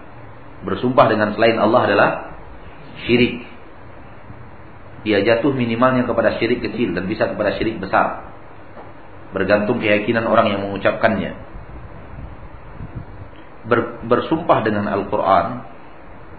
Bersumpah 0.64 1.12
dengan 1.12 1.36
selain 1.36 1.60
Allah 1.60 1.82
adalah 1.92 2.10
syirik. 3.04 3.44
Dia 5.04 5.28
jatuh 5.28 5.52
minimalnya 5.52 6.08
kepada 6.08 6.40
syirik 6.40 6.64
kecil 6.64 6.96
dan 6.96 7.04
bisa 7.12 7.28
kepada 7.28 7.60
syirik 7.60 7.84
besar 7.84 8.35
bergantung 9.36 9.84
keyakinan 9.84 10.24
orang 10.24 10.56
yang 10.56 10.62
mengucapkannya. 10.64 11.36
Ber, 13.68 14.00
bersumpah 14.08 14.64
dengan 14.64 14.88
Al-Quran 14.88 15.68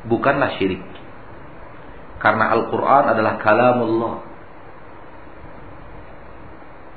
bukanlah 0.08 0.56
syirik. 0.56 0.80
Karena 2.16 2.56
Al-Quran 2.56 3.04
adalah 3.12 3.36
kalamullah. 3.36 4.16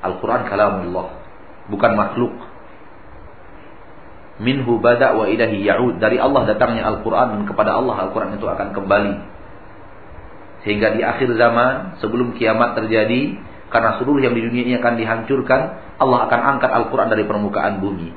Al-Quran 0.07 0.41
kalamullah. 0.47 1.07
Bukan 1.67 1.91
makhluk. 1.99 2.33
Minhu 4.39 4.79
bada 4.79 5.19
wa 5.19 5.27
ilahi 5.27 5.67
ya'ud. 5.67 5.99
Dari 5.99 6.15
Allah 6.15 6.47
datangnya 6.47 6.87
Al-Quran 6.87 7.35
dan 7.35 7.41
kepada 7.43 7.75
Allah 7.75 8.07
Al-Quran 8.07 8.39
itu 8.39 8.47
akan 8.47 8.71
kembali. 8.71 9.15
Sehingga 10.63 10.95
di 10.95 11.03
akhir 11.03 11.35
zaman 11.35 11.99
sebelum 11.99 12.39
kiamat 12.39 12.79
terjadi 12.79 13.35
karena 13.69 14.01
seluruh 14.01 14.19
yang 14.19 14.33
di 14.33 14.41
dunia 14.43 14.63
ini 14.65 14.73
akan 14.81 14.93
dihancurkan, 14.97 15.61
Allah 15.99 16.31
akan 16.31 16.39
angkat 16.55 16.71
Al-Quran 16.71 17.11
dari 17.11 17.27
permukaan 17.27 17.83
bumi. 17.83 18.09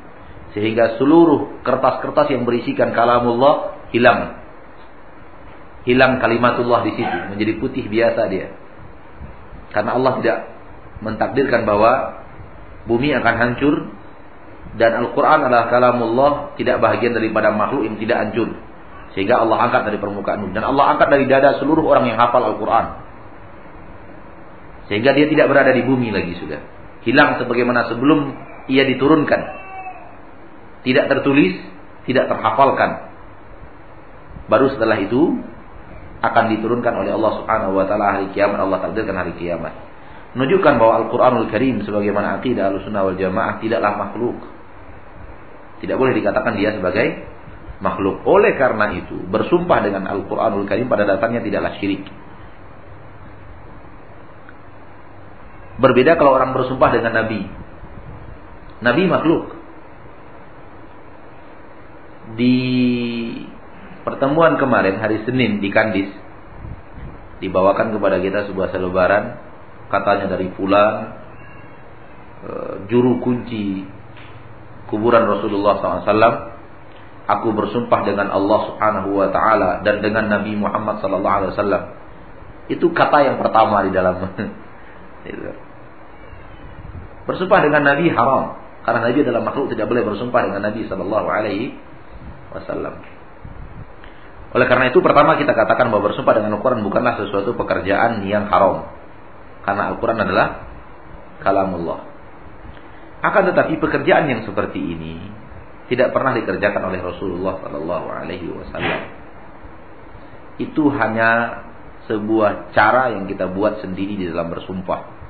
Sehingga 0.54 0.96
seluruh 1.02 1.64
kertas-kertas 1.66 2.30
yang 2.30 2.46
berisikan 2.46 2.94
kalamullah 2.94 3.82
hilang. 3.90 4.38
Hilang 5.82 6.22
kalimatullah 6.22 6.86
di 6.86 6.94
situ, 6.94 7.18
menjadi 7.34 7.52
putih 7.58 7.84
biasa 7.90 8.30
dia. 8.30 8.54
Karena 9.74 9.98
Allah 9.98 10.12
tidak 10.22 10.38
mentakdirkan 11.02 11.66
bahwa 11.66 12.22
bumi 12.86 13.10
akan 13.18 13.34
hancur 13.34 13.74
dan 14.78 15.04
Al-Quran 15.04 15.50
adalah 15.50 15.66
kalamullah 15.68 16.32
tidak 16.54 16.78
bahagian 16.78 17.12
daripada 17.12 17.50
makhluk 17.50 17.84
yang 17.84 17.98
tidak 17.98 18.28
hancur. 18.28 18.54
Sehingga 19.12 19.42
Allah 19.42 19.68
angkat 19.68 19.92
dari 19.92 19.98
permukaan 20.00 20.46
bumi. 20.46 20.56
Dan 20.56 20.64
Allah 20.64 20.96
angkat 20.96 21.08
dari 21.12 21.28
dada 21.28 21.60
seluruh 21.60 21.84
orang 21.84 22.08
yang 22.08 22.16
hafal 22.16 22.40
Al-Quran. 22.40 22.86
Sehingga 24.88 25.12
dia 25.12 25.26
tidak 25.28 25.52
berada 25.52 25.72
di 25.74 25.84
bumi 25.84 26.08
lagi 26.08 26.36
sudah. 26.40 26.60
Hilang 27.02 27.42
sebagaimana 27.42 27.90
sebelum 27.90 28.30
ia 28.70 28.86
diturunkan. 28.86 29.40
Tidak 30.82 31.04
tertulis, 31.10 31.58
tidak 32.06 32.30
terhafalkan. 32.30 33.10
Baru 34.50 34.70
setelah 34.74 34.98
itu 34.98 35.38
akan 36.22 36.44
diturunkan 36.58 36.94
oleh 37.02 37.10
Allah 37.14 37.32
Subhanahu 37.42 37.72
wa 37.78 37.84
taala 37.86 38.18
hari 38.18 38.30
kiamat 38.30 38.58
Allah 38.62 38.78
takdirkan 38.82 39.18
hari 39.18 39.34
kiamat. 39.38 39.74
Menunjukkan 40.32 40.74
bahwa 40.80 40.94
Al-Qur'anul 41.04 41.48
Karim 41.52 41.84
sebagaimana 41.84 42.40
akidah 42.40 42.72
Ahlussunnah 42.72 43.04
wal 43.04 43.18
Jamaah 43.18 43.60
tidaklah 43.60 43.92
makhluk. 43.98 44.38
Tidak 45.82 45.98
boleh 45.98 46.14
dikatakan 46.14 46.54
dia 46.56 46.72
sebagai 46.72 47.26
makhluk. 47.82 48.22
Oleh 48.24 48.54
karena 48.54 48.94
itu, 48.96 49.18
bersumpah 49.28 49.82
dengan 49.82 50.06
Al-Qur'anul 50.06 50.64
Karim 50.70 50.86
pada 50.86 51.04
dasarnya 51.04 51.42
tidaklah 51.42 51.76
syirik. 51.82 52.06
Berbeda 55.80 56.20
kalau 56.20 56.36
orang 56.36 56.52
bersumpah 56.52 56.90
dengan 56.92 57.24
Nabi. 57.24 57.40
Nabi 58.82 59.02
makhluk. 59.08 59.44
Di 62.36 62.56
pertemuan 64.02 64.58
kemarin 64.58 64.98
hari 64.98 65.22
Senin 65.24 65.62
di 65.62 65.68
Kandis 65.70 66.10
dibawakan 67.42 67.94
kepada 67.94 68.22
kita 68.22 68.46
sebuah 68.50 68.70
selebaran 68.70 69.36
katanya 69.90 70.38
dari 70.38 70.48
Fulan 70.54 70.94
e, 72.46 72.50
juru 72.86 73.18
kunci 73.18 73.82
kuburan 74.86 75.26
Rasulullah 75.26 75.82
SAW 75.82 76.52
aku 77.26 77.48
bersumpah 77.50 78.00
dengan 78.06 78.30
Allah 78.30 78.60
Subhanahu 78.70 79.10
wa 79.18 79.28
taala 79.34 79.82
dan 79.82 79.98
dengan 80.02 80.30
Nabi 80.30 80.54
Muhammad 80.54 81.02
wasallam 81.02 81.82
itu 82.70 82.86
kata 82.94 83.26
yang 83.26 83.36
pertama 83.42 83.82
di 83.86 83.90
dalam 83.90 84.22
bersumpah 87.26 87.60
dengan 87.62 87.82
Nabi 87.86 88.10
haram 88.10 88.58
karena 88.82 89.00
Nabi 89.06 89.18
adalah 89.22 89.42
makhluk 89.46 89.70
tidak 89.70 89.86
boleh 89.86 90.02
bersumpah 90.02 90.40
dengan 90.42 90.62
Nabi 90.66 90.80
sallallahu 90.90 91.28
alaihi 91.30 91.74
wasallam 92.50 92.98
oleh 94.52 94.66
karena 94.68 94.92
itu 94.92 95.00
pertama 95.00 95.40
kita 95.40 95.56
katakan 95.56 95.88
bahwa 95.88 96.12
bersumpah 96.12 96.36
dengan 96.36 96.60
Al-Quran 96.60 96.84
bukanlah 96.84 97.16
sesuatu 97.16 97.56
pekerjaan 97.56 98.20
yang 98.28 98.52
haram. 98.52 98.84
Karena 99.64 99.88
Al-Quran 99.88 100.18
adalah 100.20 100.68
kalamullah. 101.40 102.04
Akan 103.24 103.48
tetapi 103.48 103.80
pekerjaan 103.80 104.28
yang 104.28 104.40
seperti 104.44 104.76
ini 104.76 105.24
tidak 105.88 106.12
pernah 106.12 106.36
dikerjakan 106.36 106.92
oleh 106.92 107.00
Rasulullah 107.00 107.64
Sallallahu 107.64 108.06
Alaihi 108.12 108.50
Wasallam. 108.52 109.00
Itu 110.60 110.92
hanya 111.00 111.30
sebuah 112.10 112.74
cara 112.74 113.14
yang 113.14 113.30
kita 113.30 113.50
buat 113.50 113.78
sendiri 113.82 114.18
di 114.18 114.26
dalam 114.30 114.50
bersumpah. 114.50 115.22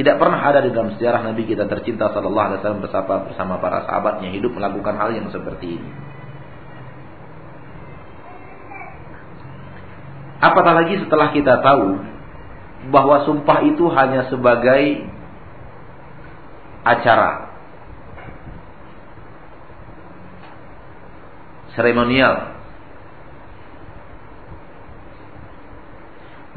Tidak 0.00 0.16
pernah 0.16 0.40
ada 0.40 0.64
di 0.64 0.72
dalam 0.72 0.96
sejarah 0.96 1.20
Nabi 1.28 1.44
kita 1.44 1.68
tercinta 1.68 2.08
Sallallahu 2.08 2.46
Alaihi 2.46 2.58
Wasallam 2.64 2.80
bersama, 2.80 3.14
bersama 3.26 3.54
para 3.60 3.84
sahabatnya 3.84 4.32
hidup 4.32 4.52
melakukan 4.56 4.96
hal 4.96 5.12
yang 5.12 5.28
seperti 5.28 5.76
ini. 5.76 5.90
Apatah 10.40 10.72
lagi 10.72 10.96
setelah 11.04 11.36
kita 11.36 11.60
tahu 11.60 12.00
bahwa 12.88 13.28
sumpah 13.28 13.60
itu 13.60 13.84
hanya 13.92 14.32
sebagai 14.32 15.04
acara 16.80 17.52
seremonial. 21.76 22.59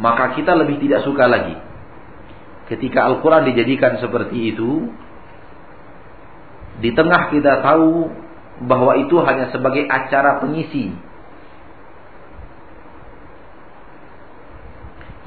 Maka 0.02 0.34
kita 0.34 0.58
lebih 0.58 0.82
tidak 0.82 1.06
suka 1.06 1.30
lagi 1.30 1.54
ketika 2.72 3.06
Al-Quran 3.06 3.54
dijadikan 3.54 4.02
seperti 4.02 4.56
itu. 4.56 4.90
Di 6.74 6.90
tengah 6.98 7.30
kita 7.30 7.62
tahu 7.62 8.10
bahwa 8.66 8.98
itu 8.98 9.14
hanya 9.22 9.54
sebagai 9.54 9.86
acara 9.86 10.42
pengisi 10.42 10.90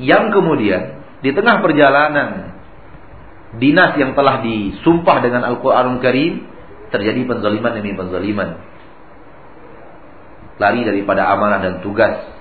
yang 0.02 0.28
kemudian 0.35 1.00
di 1.25 1.30
tengah 1.32 1.64
perjalanan 1.64 2.57
dinas 3.57 3.96
yang 3.96 4.12
telah 4.12 4.44
disumpah 4.44 5.18
dengan 5.24 5.46
Al-Qur'anul 5.48 6.02
Karim 6.05 6.44
terjadi 6.92 7.24
penzaliman 7.24 7.72
demi 7.72 7.92
penzaliman. 7.96 8.48
Lari 10.57 10.81
daripada 10.85 11.29
amanah 11.33 11.61
dan 11.61 11.74
tugas. 11.81 12.36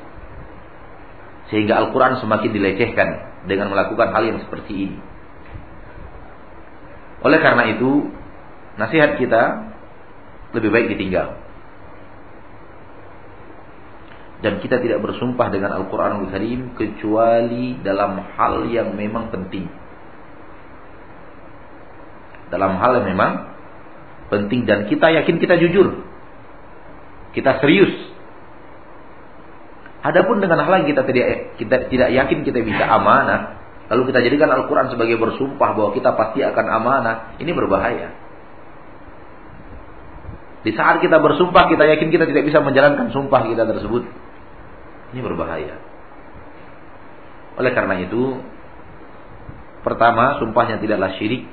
Sehingga 1.53 1.77
Al-Qur'an 1.77 2.17
semakin 2.17 2.49
dilecehkan 2.49 3.09
dengan 3.45 3.69
melakukan 3.69 4.09
hal 4.09 4.23
yang 4.25 4.39
seperti 4.41 4.89
ini. 4.89 4.97
Oleh 7.21 7.41
karena 7.41 7.73
itu, 7.73 8.09
nasihat 8.77 9.17
kita 9.21 9.43
lebih 10.53 10.69
baik 10.73 10.93
ditinggal 10.93 11.45
dan 14.45 14.61
kita 14.61 14.77
tidak 14.77 15.01
bersumpah 15.01 15.49
dengan 15.49 15.73
Al-Quranul 15.73 16.29
Karim 16.29 16.77
kecuali 16.77 17.81
dalam 17.81 18.21
hal 18.37 18.69
yang 18.69 18.93
memang 18.93 19.33
penting. 19.33 19.65
Dalam 22.53 22.77
hal 22.77 23.01
yang 23.01 23.09
memang 23.09 23.31
penting 24.29 24.69
dan 24.69 24.85
kita 24.85 25.09
yakin 25.17 25.41
kita 25.41 25.57
jujur. 25.65 25.97
Kita 27.33 27.57
serius. 27.57 28.14
Adapun 30.05 30.37
dengan 30.37 30.61
hal 30.61 30.85
yang 30.85 30.87
kita 30.87 31.01
tidak 31.01 31.57
kita 31.57 31.75
tidak 31.89 32.09
yakin 32.13 32.45
kita 32.45 32.61
bisa 32.61 32.85
amanah, 32.85 33.57
lalu 33.89 34.13
kita 34.13 34.21
jadikan 34.21 34.53
Al-Quran 34.53 34.93
sebagai 34.93 35.17
bersumpah 35.17 35.73
bahwa 35.73 35.89
kita 35.97 36.13
pasti 36.13 36.45
akan 36.45 36.65
amanah, 36.69 37.15
ini 37.41 37.49
berbahaya. 37.49 38.13
Di 40.65 40.73
saat 40.73 41.01
kita 41.01 41.21
bersumpah, 41.21 41.69
kita 41.69 41.85
yakin 41.89 42.09
kita 42.09 42.25
tidak 42.25 42.45
bisa 42.45 42.57
menjalankan 42.61 43.13
sumpah 43.13 43.45
kita 43.49 43.69
tersebut. 43.69 44.01
Ini 45.13 45.21
berbahaya. 45.21 45.77
Oleh 47.61 47.71
karena 47.71 48.01
itu, 48.01 48.41
pertama, 49.85 50.41
sumpahnya 50.41 50.81
tidaklah 50.81 51.13
syirik. 51.21 51.45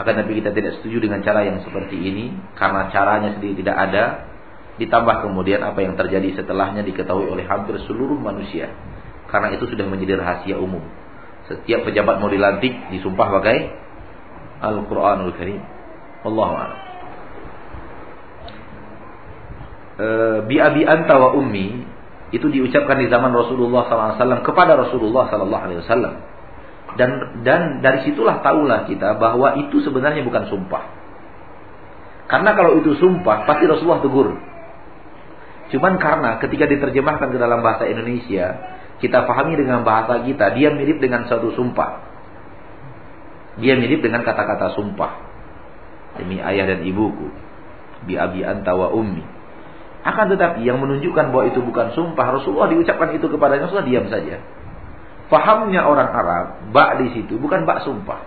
Akan 0.00 0.16
tapi 0.16 0.40
kita 0.40 0.56
tidak 0.56 0.80
setuju 0.80 1.04
dengan 1.04 1.20
cara 1.20 1.44
yang 1.44 1.60
seperti 1.60 2.00
ini 2.00 2.32
karena 2.56 2.88
caranya 2.88 3.36
sendiri 3.36 3.60
tidak 3.60 3.76
ada. 3.76 4.04
Ditambah 4.80 5.28
kemudian 5.28 5.60
apa 5.60 5.84
yang 5.84 5.98
terjadi 6.00 6.42
setelahnya 6.42 6.80
diketahui 6.86 7.28
oleh 7.28 7.44
hampir 7.44 7.76
seluruh 7.84 8.16
manusia. 8.16 8.72
Karena 9.28 9.52
itu 9.52 9.68
sudah 9.68 9.84
menjadi 9.88 10.20
rahasia 10.20 10.56
umum. 10.56 10.80
Setiap 11.48 11.88
pejabat 11.88 12.22
mau 12.22 12.30
dilantik 12.32 12.72
disumpah 12.94 13.28
pakai 13.40 13.56
Al-Qur'anul 14.62 15.34
Karim. 15.36 15.60
Wallahu 16.22 16.54
a'lam. 16.54 16.80
E, 19.92 20.06
bi 20.46 20.56
ummi 21.36 21.66
itu 22.32 22.46
diucapkan 22.48 22.96
di 22.96 23.12
zaman 23.12 23.28
Rasulullah 23.34 23.84
SAW 23.88 24.40
kepada 24.40 24.72
Rasulullah 24.78 25.28
SAW. 25.28 26.16
Dan 26.92 27.40
dan 27.44 27.80
dari 27.80 28.04
situlah 28.04 28.44
tahulah 28.44 28.84
kita 28.84 29.16
bahwa 29.16 29.56
itu 29.60 29.80
sebenarnya 29.80 30.24
bukan 30.24 30.48
sumpah. 30.48 30.84
Karena 32.28 32.56
kalau 32.56 32.80
itu 32.80 32.96
sumpah 32.96 33.44
pasti 33.44 33.64
Rasulullah 33.68 34.00
tegur. 34.00 34.51
Cuman 35.72 35.96
karena 35.96 36.36
ketika 36.36 36.68
diterjemahkan 36.68 37.32
ke 37.32 37.38
dalam 37.40 37.64
bahasa 37.64 37.88
Indonesia, 37.88 38.60
kita 39.00 39.24
pahami 39.24 39.56
dengan 39.56 39.80
bahasa 39.82 40.20
kita, 40.20 40.52
dia 40.52 40.68
mirip 40.68 41.00
dengan 41.00 41.24
suatu 41.24 41.48
sumpah. 41.56 42.12
Dia 43.56 43.80
mirip 43.80 44.04
dengan 44.04 44.20
kata-kata 44.20 44.76
sumpah. 44.76 45.12
Demi 46.20 46.44
ayah 46.44 46.76
dan 46.76 46.84
ibuku. 46.84 47.32
Bi 48.04 48.20
abi 48.20 48.44
anta 48.44 48.76
wa 48.76 48.92
ummi. 48.92 49.24
Akan 50.04 50.28
tetapi 50.28 50.60
yang 50.66 50.76
menunjukkan 50.82 51.30
bahwa 51.32 51.44
itu 51.48 51.64
bukan 51.64 51.94
sumpah 51.96 52.36
Rasulullah 52.36 52.68
diucapkan 52.68 53.16
itu 53.16 53.26
kepadanya 53.32 53.70
Rasulullah 53.70 53.88
diam 53.88 54.06
saja. 54.12 54.44
Fahamnya 55.32 55.88
orang 55.88 56.10
Arab, 56.12 56.46
bak 56.76 57.00
di 57.00 57.16
situ 57.16 57.40
bukan 57.40 57.64
bak 57.64 57.86
sumpah. 57.86 58.20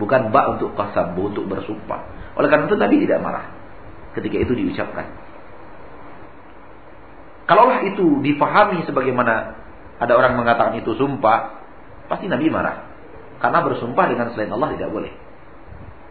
Bukan 0.00 0.34
bak 0.34 0.58
untuk 0.58 0.74
kasab, 0.74 1.14
untuk 1.14 1.46
bersumpah. 1.46 2.02
Oleh 2.34 2.48
karena 2.50 2.66
itu 2.66 2.76
Nabi 2.76 2.96
tidak 3.04 3.20
marah 3.22 3.46
ketika 4.16 4.36
itu 4.42 4.52
diucapkan. 4.56 5.25
Kalaulah 7.46 7.86
itu 7.86 8.22
difahami 8.26 8.82
sebagaimana 8.86 9.54
ada 10.02 10.12
orang 10.18 10.34
mengatakan 10.34 10.76
itu 10.82 10.92
sumpah, 10.98 11.62
pasti 12.10 12.26
Nabi 12.26 12.50
marah. 12.50 12.90
Karena 13.38 13.62
bersumpah 13.62 14.04
dengan 14.10 14.34
selain 14.34 14.50
Allah 14.50 14.74
tidak 14.74 14.90
boleh. 14.90 15.12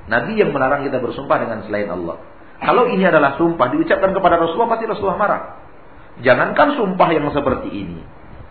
Nabi 0.05 0.37
yang 0.37 0.53
melarang 0.55 0.85
kita 0.87 1.01
bersumpah 1.01 1.37
dengan 1.41 1.65
selain 1.67 1.91
Allah. 1.91 2.21
Kalau 2.63 2.87
ini 2.87 3.03
adalah 3.03 3.35
sumpah 3.35 3.67
diucapkan 3.73 4.15
kepada 4.15 4.39
Rasulullah 4.39 4.77
pasti 4.77 4.85
Rasulullah 4.87 5.19
marah. 5.19 5.41
Jangankan 6.23 6.79
sumpah 6.79 7.09
yang 7.11 7.27
seperti 7.35 7.67
ini. 7.67 7.99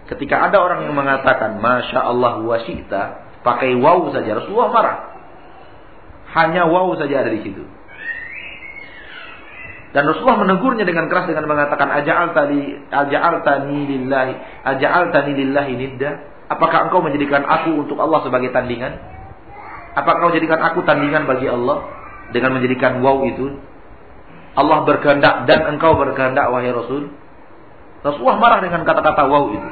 Ketika 0.04 0.52
ada 0.52 0.60
orang 0.60 0.84
yang 0.84 0.92
mengatakan 0.92 1.56
Masya 1.64 2.00
Allah 2.04 2.36
wa 2.44 2.60
syi'ta 2.60 3.02
Pakai 3.40 3.72
wow 3.76 4.12
saja 4.12 4.36
Rasulullah 4.36 4.68
marah 4.68 4.96
Hanya 6.36 6.68
wow 6.68 6.92
saja 7.00 7.24
ada 7.24 7.32
di 7.32 7.40
situ 7.40 7.64
Dan 9.94 10.10
Rasulullah 10.10 10.42
menegurnya 10.42 10.82
dengan 10.82 11.06
keras 11.06 11.30
dengan 11.30 11.46
mengatakan 11.46 11.86
Aja'al 11.86 12.34
tani 12.34 13.78
lillahi 13.86 14.34
Aja'al 14.66 15.14
tani 15.14 15.32
lillahi 15.38 15.72
nidda 15.78 16.10
Apakah 16.50 16.90
engkau 16.90 16.98
menjadikan 16.98 17.46
aku 17.46 17.86
untuk 17.86 18.02
Allah 18.02 18.26
sebagai 18.26 18.50
tandingan? 18.50 18.98
Apakah 19.94 20.18
engkau 20.18 20.34
jadikan 20.34 20.58
aku 20.66 20.82
tandingan 20.82 21.30
bagi 21.30 21.46
Allah 21.46 21.86
Dengan 22.34 22.58
menjadikan 22.58 22.98
wow 23.06 23.22
itu 23.22 23.54
Allah 24.54 24.86
berkehendak 24.86 25.50
dan 25.50 25.66
engkau 25.66 25.98
berkehendak 25.98 26.46
wahai 26.46 26.70
Rasul. 26.70 27.10
Rasulullah 28.06 28.38
marah 28.38 28.58
dengan 28.62 28.86
kata-kata 28.86 29.26
wow 29.26 29.50
itu. 29.50 29.68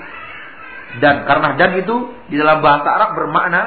Dan 0.98 1.24
karena 1.24 1.54
dan 1.56 1.70
itu 1.78 2.10
di 2.28 2.36
dalam 2.36 2.60
bahasa 2.60 2.90
Arab 2.90 3.10
bermakna 3.14 3.62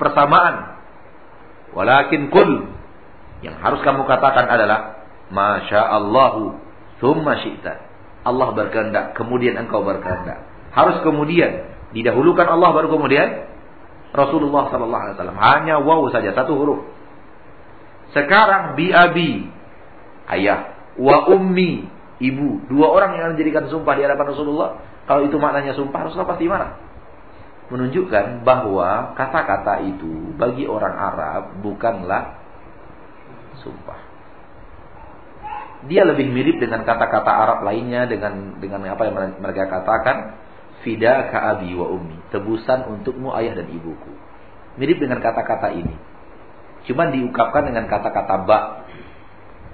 persamaan. 0.00 0.80
Walakin 1.76 2.32
kul 2.32 2.72
yang 3.44 3.60
harus 3.60 3.84
kamu 3.84 4.08
katakan 4.08 4.48
adalah 4.48 4.95
Masya 5.30 5.82
Allahu 5.82 6.66
Thumma 6.96 7.44
syi'ta. 7.44 7.84
Allah 8.26 8.48
berkehendak, 8.56 9.14
kemudian 9.14 9.54
engkau 9.54 9.84
berkehendak. 9.84 10.48
Harus 10.72 10.98
kemudian 11.04 11.70
didahulukan 11.94 12.48
Allah 12.48 12.74
baru 12.74 12.88
kemudian 12.90 13.46
Rasulullah 14.10 14.72
sallallahu 14.72 15.02
alaihi 15.06 15.16
wasallam. 15.20 15.38
Hanya 15.38 15.74
waw 15.84 16.08
saja 16.10 16.32
satu 16.32 16.56
huruf. 16.56 16.80
Sekarang 18.16 18.74
bi 18.74 18.90
abi 18.90 19.44
ayah 20.32 20.74
wa 20.96 21.28
ummi 21.28 21.84
ibu 22.18 22.64
dua 22.72 22.88
orang 22.88 23.12
yang 23.20 23.28
dijadikan 23.36 23.68
sumpah 23.68 23.92
di 23.92 24.02
hadapan 24.08 24.32
Rasulullah 24.32 24.68
kalau 25.04 25.28
itu 25.28 25.36
maknanya 25.36 25.76
sumpah 25.76 26.08
Rasulullah 26.08 26.32
pasti 26.32 26.48
marah 26.48 26.80
menunjukkan 27.68 28.46
bahwa 28.46 29.12
kata-kata 29.18 29.84
itu 29.84 30.32
bagi 30.40 30.64
orang 30.64 30.94
Arab 30.96 31.42
bukanlah 31.60 32.40
sumpah 33.60 34.05
dia 35.86 36.02
lebih 36.02 36.26
mirip 36.30 36.58
dengan 36.58 36.82
kata-kata 36.82 37.30
Arab 37.30 37.58
lainnya 37.62 38.10
dengan 38.10 38.58
dengan 38.58 38.82
apa 38.90 39.02
yang 39.06 39.14
mereka 39.38 39.70
katakan 39.70 40.38
fida 40.82 41.30
ka 41.30 41.56
abi 41.56 41.74
wa 41.74 41.90
ummi 41.90 42.16
tebusan 42.34 42.90
untukmu 42.90 43.30
ayah 43.38 43.58
dan 43.58 43.70
ibuku. 43.70 44.12
Mirip 44.76 45.00
dengan 45.00 45.22
kata-kata 45.24 45.72
ini. 45.72 45.96
Cuma 46.86 47.08
diungkapkan 47.10 47.66
dengan 47.66 47.88
kata-kata 47.88 48.34
ba. 48.44 48.86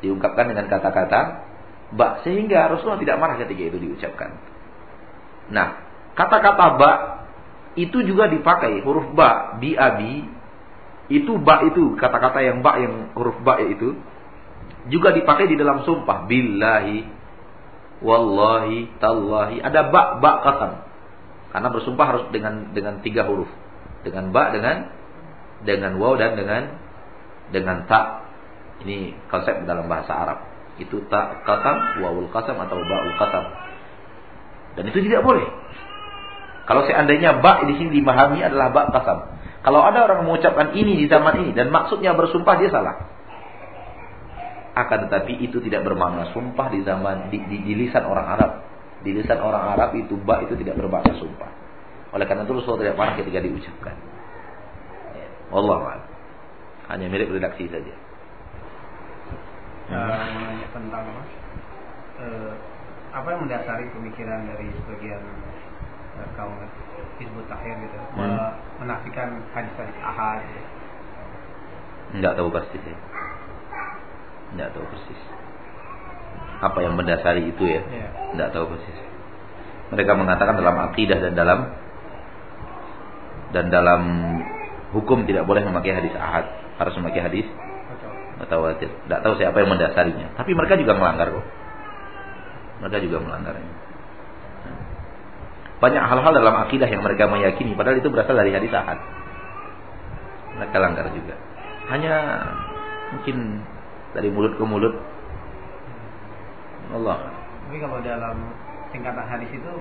Diungkapkan 0.00 0.46
dengan 0.52 0.70
kata-kata 0.70 1.20
ba. 1.92 2.22
Sehingga 2.22 2.70
Rasulullah 2.70 3.02
tidak 3.02 3.16
marah 3.18 3.36
ketika 3.42 3.62
itu 3.72 3.78
diucapkan. 3.82 4.30
Nah 5.50 5.68
kata-kata 6.14 6.66
ba 6.78 6.92
itu 7.74 8.04
juga 8.04 8.28
dipakai 8.28 8.84
huruf 8.84 9.12
ba 9.16 9.58
bi 9.58 9.74
abi. 9.74 10.28
Itu 11.12 11.36
ba 11.42 11.66
itu 11.66 11.98
kata-kata 11.98 12.40
yang 12.40 12.64
ba 12.64 12.78
yang 12.78 13.12
huruf 13.18 13.36
ba 13.42 13.60
itu 13.60 13.98
juga 14.90 15.14
dipakai 15.14 15.46
di 15.50 15.56
dalam 15.56 15.86
sumpah. 15.86 16.26
Billahi 16.26 16.98
wallahi 18.02 18.90
tallahi. 18.98 19.62
Ada 19.62 19.90
ba 19.90 20.18
ba 20.18 20.32
kasam 20.42 20.72
karena 21.52 21.68
bersumpah 21.68 22.06
harus 22.08 22.24
dengan 22.34 22.72
dengan 22.74 23.00
tiga 23.04 23.28
huruf. 23.28 23.48
Dengan 24.02 24.34
ba 24.34 24.50
dengan 24.50 24.90
dengan 25.62 25.98
waw 26.00 26.18
dan 26.18 26.34
dengan 26.34 26.62
dengan 27.54 27.86
ta. 27.86 28.26
Ini 28.82 29.14
konsep 29.30 29.62
dalam 29.62 29.86
bahasa 29.86 30.10
Arab. 30.14 30.38
Itu 30.80 31.06
ta 31.06 31.44
kasam 31.46 32.02
wawul 32.02 32.32
kasam 32.34 32.58
atau 32.58 32.80
ba'ul 32.80 33.14
kasam 33.20 33.44
dan 34.72 34.88
itu 34.88 35.04
tidak 35.04 35.20
boleh. 35.20 35.44
Kalau 36.64 36.88
seandainya 36.88 37.44
ba 37.44 37.60
di 37.68 37.76
sini 37.76 38.00
dimahami 38.00 38.40
adalah 38.40 38.72
ba 38.72 38.88
kasam 38.88 39.18
kalau 39.62 39.80
ada 39.86 40.10
orang 40.10 40.26
mengucapkan 40.26 40.74
ini 40.74 40.98
di 40.98 41.06
zaman 41.06 41.38
ini 41.38 41.50
dan 41.54 41.70
maksudnya 41.70 42.18
bersumpah 42.18 42.58
dia 42.58 42.70
salah 42.74 43.06
akan 44.72 44.98
tetapi 45.08 45.36
itu 45.44 45.60
tidak 45.68 45.84
bermakna 45.84 46.32
sumpah 46.32 46.72
di 46.72 46.80
zaman 46.80 47.28
di, 47.28 47.38
di, 47.44 47.56
di 47.60 47.72
lisan 47.76 48.08
orang 48.08 48.26
Arab. 48.38 48.52
Di 49.04 49.10
lisan 49.12 49.36
orang 49.42 49.76
Arab 49.76 49.92
itu 49.98 50.16
ba 50.16 50.40
itu 50.40 50.56
tidak 50.56 50.80
bermakna 50.80 51.12
sumpah. 51.20 51.50
Oleh 52.16 52.24
karena 52.24 52.44
itu 52.44 52.52
Rasulullah 52.56 52.88
tidak 52.88 52.96
marah 52.96 53.14
ketika 53.20 53.40
diucapkan. 53.40 53.96
Allah 55.52 56.00
Hanya 56.88 57.06
mirip 57.12 57.28
redaksi 57.28 57.68
saja. 57.68 57.94
Uh, 59.92 60.08
menanya 60.08 60.66
tentang 60.72 61.04
apa? 61.04 61.24
Uh, 62.16 62.52
apa 63.12 63.26
yang 63.28 63.40
mendasari 63.44 63.84
pemikiran 63.92 64.48
dari 64.48 64.72
sebagian 64.72 65.20
uh, 66.16 66.28
kaum 66.32 66.56
Hizbut 67.20 67.44
Tahir 67.44 67.76
gitu 67.76 67.98
hmm. 68.16 68.52
menafikan 68.80 69.36
hadis-hadis 69.52 69.96
ahad? 70.00 70.40
Enggak 72.16 72.40
tahu 72.40 72.48
pasti 72.48 72.76
sih. 72.80 72.96
Tidak 74.52 74.68
tahu 74.76 74.84
persis. 74.84 75.20
Apa 76.62 76.78
yang 76.84 76.94
mendasari 76.94 77.50
itu 77.50 77.64
ya? 77.66 77.80
Tidak 78.32 78.48
tahu 78.52 78.70
persis. 78.76 78.98
Mereka 79.92 80.12
mengatakan 80.16 80.56
dalam 80.56 80.76
akidah 80.88 81.18
dan 81.20 81.32
dalam 81.36 81.58
dan 83.52 83.68
dalam 83.68 84.02
hukum 84.96 85.28
tidak 85.28 85.44
boleh 85.44 85.60
memakai 85.60 85.92
hadis 85.92 86.14
ahad, 86.16 86.48
harus 86.80 86.94
memakai 86.96 87.20
hadis 87.28 87.46
mutawatir. 88.42 88.90
Tidak 88.90 89.20
tahu 89.22 89.34
siapa 89.38 89.56
yang 89.62 89.70
mendasarinya. 89.70 90.34
Tapi 90.34 90.50
mereka 90.56 90.74
juga 90.80 90.96
melanggar 90.96 91.30
kok. 91.30 91.46
Mereka 92.82 92.98
juga 93.06 93.22
melanggarnya. 93.22 93.70
Banyak 95.78 96.04
hal-hal 96.06 96.32
dalam 96.34 96.54
akidah 96.62 96.86
yang 96.86 97.02
mereka 97.02 97.26
meyakini 97.26 97.74
padahal 97.74 97.98
itu 97.98 98.06
berasal 98.10 98.38
dari 98.38 98.54
hadis 98.54 98.70
ahad. 98.70 98.98
Mereka 100.58 100.76
langgar 100.78 101.06
juga. 101.10 101.34
Hanya 101.90 102.14
mungkin 103.14 103.66
dari 104.12 104.28
mulut 104.28 104.54
ke 104.56 104.64
mulut. 104.64 104.94
Allah. 106.92 107.18
Tapi 107.68 107.76
kalau 107.80 107.98
dalam 108.04 108.36
tingkatan 108.92 109.24
hadis 109.24 109.48
itu 109.48 109.72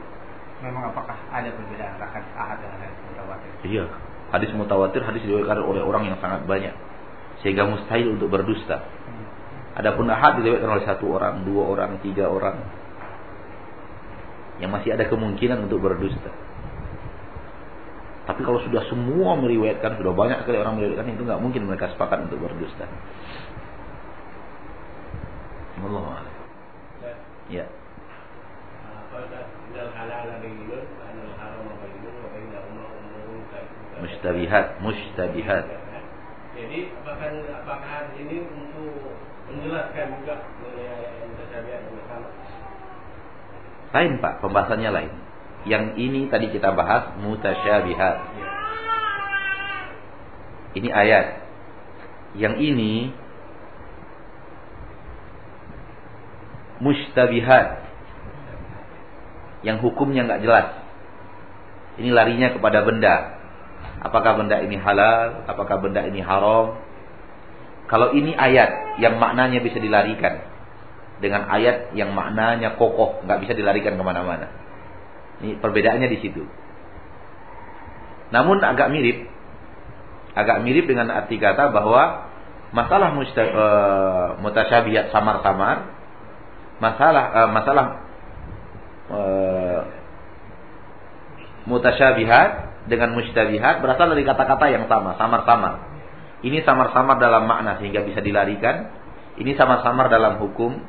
memang 0.64 0.94
apakah 0.96 1.18
ada 1.34 1.52
perbedaan 1.52 2.00
antara 2.00 2.12
hadis 2.16 2.32
ahad 2.40 2.58
dan 2.64 2.72
hadis 2.80 2.98
mutawatir? 3.12 3.52
Iya. 3.68 3.86
Hadis 4.32 4.50
mutawatir 4.56 5.02
hadis 5.04 5.22
diriwayatkan 5.28 5.60
oleh 5.60 5.84
orang 5.84 6.08
yang 6.08 6.18
sangat 6.24 6.48
banyak 6.48 6.72
sehingga 7.44 7.68
mustahil 7.68 8.16
untuk 8.16 8.32
berdusta. 8.32 8.80
Hmm. 8.80 9.28
Adapun 9.76 10.08
ahad 10.08 10.40
diriwayatkan 10.40 10.72
oleh 10.72 10.86
satu 10.88 11.06
orang, 11.12 11.44
dua 11.44 11.68
orang, 11.68 12.00
tiga 12.00 12.32
orang 12.32 12.64
yang 14.62 14.72
masih 14.72 14.94
ada 14.94 15.10
kemungkinan 15.10 15.68
untuk 15.68 15.82
berdusta. 15.82 16.32
Tapi 18.30 18.46
kalau 18.46 18.62
sudah 18.62 18.86
semua 18.88 19.34
meriwayatkan, 19.42 19.98
sudah 19.98 20.14
banyak 20.14 20.46
sekali 20.46 20.62
orang 20.62 20.78
meriwayatkan 20.78 21.18
itu 21.18 21.26
nggak 21.26 21.42
mungkin 21.42 21.66
mereka 21.66 21.90
sepakat 21.92 22.30
untuk 22.30 22.46
berdusta. 22.46 22.86
Allah 25.80 26.28
Ya. 27.52 27.66
Mustabihat, 34.02 34.66
mustabihat. 34.82 35.64
Jadi 36.52 36.80
apakah 37.00 37.30
apakah 37.64 37.98
ini 38.20 38.38
untuk 38.44 39.16
menjelaskan 39.52 40.08
juga? 40.20 40.36
Lain 43.92 44.12
Pak, 44.24 44.34
pembahasannya 44.40 44.92
lain. 44.92 45.12
Yang 45.68 45.86
ini 46.00 46.22
tadi 46.32 46.48
kita 46.50 46.72
bahas 46.72 47.12
mutasyabihat. 47.20 48.16
Ya. 48.40 48.50
Ini 50.80 50.90
ayat. 50.90 51.26
Yang 52.40 52.56
ini 52.64 52.94
mustabihat 56.82 57.86
yang 59.62 59.78
hukumnya 59.80 60.26
nggak 60.26 60.42
jelas. 60.42 60.68
Ini 62.02 62.10
larinya 62.10 62.50
kepada 62.58 62.82
benda. 62.82 63.38
Apakah 64.02 64.42
benda 64.42 64.58
ini 64.66 64.82
halal? 64.82 65.46
Apakah 65.46 65.78
benda 65.78 66.02
ini 66.10 66.26
haram? 66.26 66.82
Kalau 67.86 68.18
ini 68.18 68.34
ayat 68.34 68.98
yang 68.98 69.22
maknanya 69.22 69.62
bisa 69.62 69.78
dilarikan 69.78 70.42
dengan 71.22 71.46
ayat 71.46 71.94
yang 71.94 72.18
maknanya 72.18 72.74
kokoh, 72.82 73.22
nggak 73.22 73.46
bisa 73.46 73.54
dilarikan 73.54 73.94
ke 73.94 74.04
mana-mana. 74.04 74.50
Ini 75.46 75.62
perbedaannya 75.62 76.10
di 76.10 76.18
situ. 76.18 76.42
Namun 78.34 78.64
agak 78.64 78.90
mirip, 78.90 79.28
agak 80.34 80.66
mirip 80.66 80.90
dengan 80.90 81.14
arti 81.14 81.38
kata 81.38 81.70
bahwa 81.70 82.32
masalah 82.72 83.14
musta, 83.14 83.44
uh, 83.44 84.28
mutasyabihat 84.40 85.12
samar-samar 85.12 86.01
masalah 86.82 87.26
uh, 87.30 87.50
masalah 87.54 87.86
uh, 89.14 89.82
mutasyabihat 91.70 92.50
dengan 92.90 93.14
mustabihat 93.14 93.86
berasal 93.86 94.10
dari 94.10 94.26
kata-kata 94.26 94.66
yang 94.74 94.90
sama, 94.90 95.14
samar-samar. 95.22 95.74
Ini 96.42 96.66
samar-samar 96.66 97.22
dalam 97.22 97.46
makna 97.46 97.78
sehingga 97.78 98.02
bisa 98.02 98.18
dilarikan. 98.18 98.90
Ini 99.38 99.54
samar-samar 99.54 100.10
dalam 100.10 100.42
hukum 100.42 100.82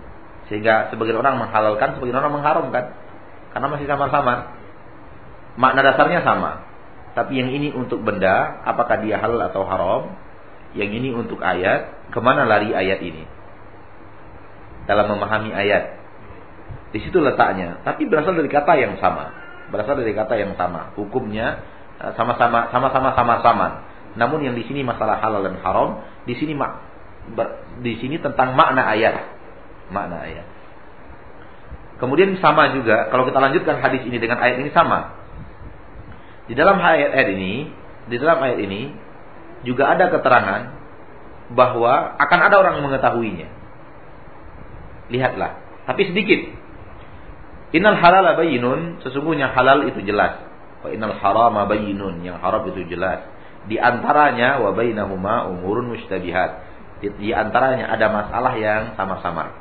sehingga 0.49 0.89
sebagian 0.89 1.21
orang 1.21 1.37
menghalalkan, 1.37 2.01
sebagian 2.01 2.17
orang 2.17 2.33
mengharamkan. 2.41 2.85
Karena 3.53 3.67
masih 3.69 3.85
samar-samar. 3.85 4.57
Makna 5.61 5.81
dasarnya 5.85 6.25
sama. 6.25 6.65
Tapi 7.13 7.37
yang 7.37 7.53
ini 7.53 7.69
untuk 7.77 8.01
benda, 8.01 8.65
apakah 8.65 9.05
dia 9.05 9.21
halal 9.21 9.53
atau 9.53 9.69
haram? 9.69 10.17
Yang 10.73 10.91
ini 10.97 11.09
untuk 11.13 11.45
ayat, 11.45 12.09
ke 12.09 12.19
mana 12.25 12.49
lari 12.49 12.73
ayat 12.73 13.05
ini? 13.05 13.29
Dalam 14.87 15.07
memahami 15.13 15.55
ayat. 15.55 16.03
Di 16.93 17.01
situ 17.01 17.17
letaknya, 17.19 17.81
tapi 17.87 18.05
berasal 18.05 18.37
dari 18.37 18.51
kata 18.53 18.77
yang 18.77 19.01
sama. 19.01 19.33
Berasal 19.73 19.97
dari 19.97 20.13
kata 20.13 20.37
yang 20.37 20.53
sama. 20.61 20.93
Hukumnya 20.99 21.65
eh, 22.01 22.13
sama-sama 22.15 22.69
sama-sama 22.69 23.17
sama-sama. 23.17 23.69
Namun 24.13 24.45
yang 24.45 24.53
di 24.53 24.65
sini 24.69 24.85
masalah 24.85 25.17
halal 25.25 25.41
dan 25.41 25.57
haram, 25.65 26.05
di 26.29 26.37
sini 26.37 26.53
mak 26.53 26.93
di 27.81 27.97
sini 28.03 28.19
tentang 28.21 28.53
makna 28.59 28.93
ayat. 28.93 29.41
makna 29.93 30.25
ya. 30.29 30.45
Kemudian 32.03 32.35
sama 32.43 32.75
juga 32.75 33.07
kalau 33.15 33.29
kita 33.29 33.39
lanjutkan 33.39 33.79
hadis 33.79 34.03
ini 34.03 34.19
dengan 34.19 34.43
ayat 34.43 34.59
ini 34.59 34.75
sama. 34.75 35.15
Di 36.51 36.59
dalam 36.59 36.83
ayat, 36.83 37.15
ayat 37.15 37.29
ini, 37.39 37.71
di 38.11 38.17
dalam 38.19 38.43
ayat 38.43 38.59
ini 38.59 38.91
juga 39.63 39.95
ada 39.95 40.11
keterangan 40.11 40.63
bahwa 41.55 42.19
akan 42.19 42.41
ada 42.43 42.57
orang 42.59 42.83
mengetahuinya. 42.83 43.62
Lihatlah, 45.13 45.85
tapi 45.85 46.09
sedikit. 46.09 46.41
Innal 47.77 48.01
halal 48.01 48.33
bayinun, 48.37 49.05
sesungguhnya 49.05 49.53
halal 49.53 49.85
itu 49.89 50.01
jelas. 50.05 50.41
Wa 50.81 50.89
innal 50.89 51.17
harama 51.21 51.69
bayinun, 51.69 52.25
yang 52.25 52.41
haram 52.41 52.65
itu 52.73 52.89
jelas. 52.89 53.29
Di 53.69 53.79
antaranya 53.79 54.59
wa 54.59 54.75
bainahuma 54.75 55.53
umurun 55.53 55.95
mustabihat. 55.95 56.73
Di 57.03 57.31
antaranya 57.35 57.91
ada 57.91 58.07
masalah 58.11 58.55
yang 58.59 58.95
sama-sama. 58.95 59.55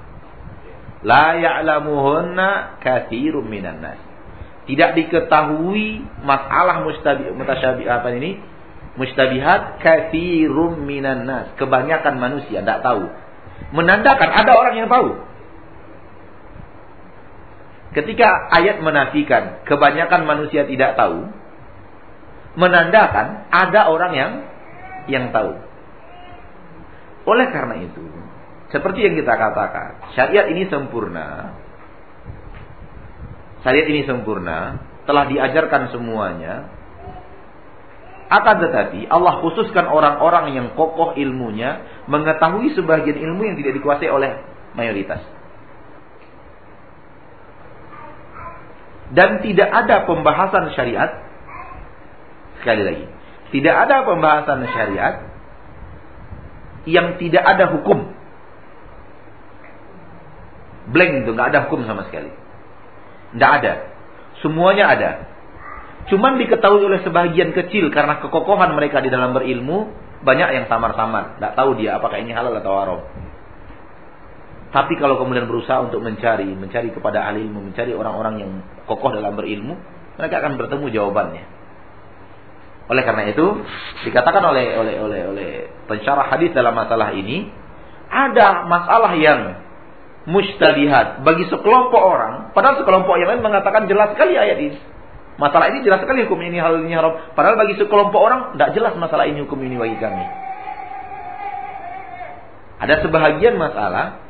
La 1.01 1.33
ya'lamuhunna 1.37 2.81
katsirun 2.81 3.49
minan 3.49 3.81
nas. 3.81 3.97
Tidak 4.69 4.93
diketahui 4.93 6.05
masalah 6.21 6.85
mustabi 6.85 7.85
apa 7.89 8.09
ini? 8.13 8.37
Mustabihat 8.97 9.81
katsirun 9.81 10.85
minan 10.85 11.25
nas. 11.25 11.53
Kebanyakan 11.57 12.21
manusia 12.21 12.61
tidak 12.61 12.85
tahu. 12.85 13.09
Menandakan 13.73 14.29
ada 14.29 14.51
orang 14.53 14.75
yang 14.77 14.89
tahu. 14.89 15.30
Ketika 17.91 18.47
ayat 18.55 18.79
menafikan 18.79 19.67
kebanyakan 19.67 20.23
manusia 20.23 20.63
tidak 20.63 20.95
tahu, 20.95 21.27
menandakan 22.55 23.51
ada 23.51 23.91
orang 23.91 24.13
yang 24.15 24.31
yang 25.11 25.25
tahu. 25.35 25.59
Oleh 27.27 27.47
karena 27.51 27.83
itu, 27.83 28.03
seperti 28.71 29.03
yang 29.03 29.15
kita 29.19 29.35
katakan, 29.35 30.15
syariat 30.15 30.47
ini 30.47 30.71
sempurna. 30.71 31.51
Syariat 33.61 33.87
ini 33.91 34.01
sempurna, 34.07 34.79
telah 35.03 35.27
diajarkan 35.27 35.91
semuanya. 35.91 36.71
Akan 38.31 38.63
tetapi 38.63 39.11
Allah 39.11 39.43
khususkan 39.43 39.91
orang-orang 39.91 40.55
yang 40.55 40.67
kokoh 40.79 41.19
ilmunya 41.19 41.83
mengetahui 42.07 42.71
sebagian 42.71 43.19
ilmu 43.19 43.43
yang 43.43 43.59
tidak 43.59 43.75
dikuasai 43.75 44.07
oleh 44.07 44.39
mayoritas. 44.71 45.19
Dan 49.11 49.43
tidak 49.43 49.67
ada 49.67 50.07
pembahasan 50.07 50.71
syariat 50.71 51.31
Sekali 52.61 52.85
lagi, 52.85 53.05
tidak 53.57 53.75
ada 53.89 54.05
pembahasan 54.05 54.61
syariat 54.69 55.25
yang 56.85 57.17
tidak 57.17 57.41
ada 57.41 57.73
hukum. 57.73 58.13
Blank 60.93 61.25
itu, 61.25 61.29
nggak 61.33 61.49
ada 61.49 61.59
hukum 61.65 61.81
sama 61.89 62.05
sekali. 62.05 62.29
Tidak 63.33 63.51
ada. 63.61 63.73
Semuanya 64.45 64.93
ada. 64.93 65.11
Cuman 66.13 66.37
diketahui 66.37 66.85
oleh 66.85 67.01
sebagian 67.01 67.53
kecil 67.53 67.89
karena 67.89 68.21
kekokohan 68.21 68.77
mereka 68.77 69.01
di 69.01 69.09
dalam 69.09 69.33
berilmu, 69.33 69.89
banyak 70.21 70.49
yang 70.61 70.65
samar-samar. 70.69 71.41
Tidak 71.41 71.53
tahu 71.57 71.81
dia 71.81 71.97
apakah 71.97 72.21
ini 72.21 72.33
halal 72.33 72.53
atau 72.61 72.73
haram. 72.77 73.01
Tapi 74.71 74.95
kalau 74.95 75.19
kemudian 75.19 75.51
berusaha 75.51 75.83
untuk 75.83 75.99
mencari, 75.99 76.47
mencari 76.55 76.95
kepada 76.95 77.27
ahli 77.27 77.43
ilmu, 77.43 77.71
mencari 77.71 77.91
orang-orang 77.91 78.35
yang 78.39 78.51
kokoh 78.87 79.11
dalam 79.11 79.35
berilmu, 79.35 79.75
mereka 80.15 80.39
akan 80.39 80.55
bertemu 80.55 80.85
jawabannya. 80.95 81.43
Oleh 82.87 83.03
karena 83.03 83.23
itu, 83.27 83.45
dikatakan 84.07 84.43
oleh 84.47 84.79
oleh 84.79 84.95
oleh 84.99 85.21
oleh 85.27 85.49
pensyarah 85.91 86.31
hadis 86.31 86.55
dalam 86.55 86.71
masalah 86.71 87.11
ini, 87.11 87.51
ada 88.07 88.63
masalah 88.67 89.11
yang 89.19 89.59
mustabihat 90.27 91.23
bagi 91.27 91.51
sekelompok 91.51 91.99
orang, 91.99 92.55
padahal 92.55 92.79
sekelompok 92.79 93.15
yang 93.19 93.35
lain 93.35 93.43
mengatakan 93.43 93.91
jelas 93.91 94.15
sekali 94.15 94.39
ayat 94.39 94.59
ini. 94.59 94.79
Masalah 95.39 95.73
ini 95.73 95.81
jelas 95.81 96.05
sekali 96.05 96.27
hukum 96.29 96.37
ini 96.43 96.61
hal 96.61 96.79
ini 96.79 96.93
haram. 96.93 97.33
Padahal 97.33 97.57
bagi 97.57 97.73
sekelompok 97.75 98.21
orang 98.21 98.39
tidak 98.53 98.77
jelas 98.77 98.93
masalah 98.95 99.25
ini 99.25 99.41
hukum 99.41 99.57
ini 99.63 99.73
bagi 99.73 99.97
kami. 99.97 100.25
Ada 102.81 103.01
sebahagian 103.05 103.57
masalah, 103.57 104.20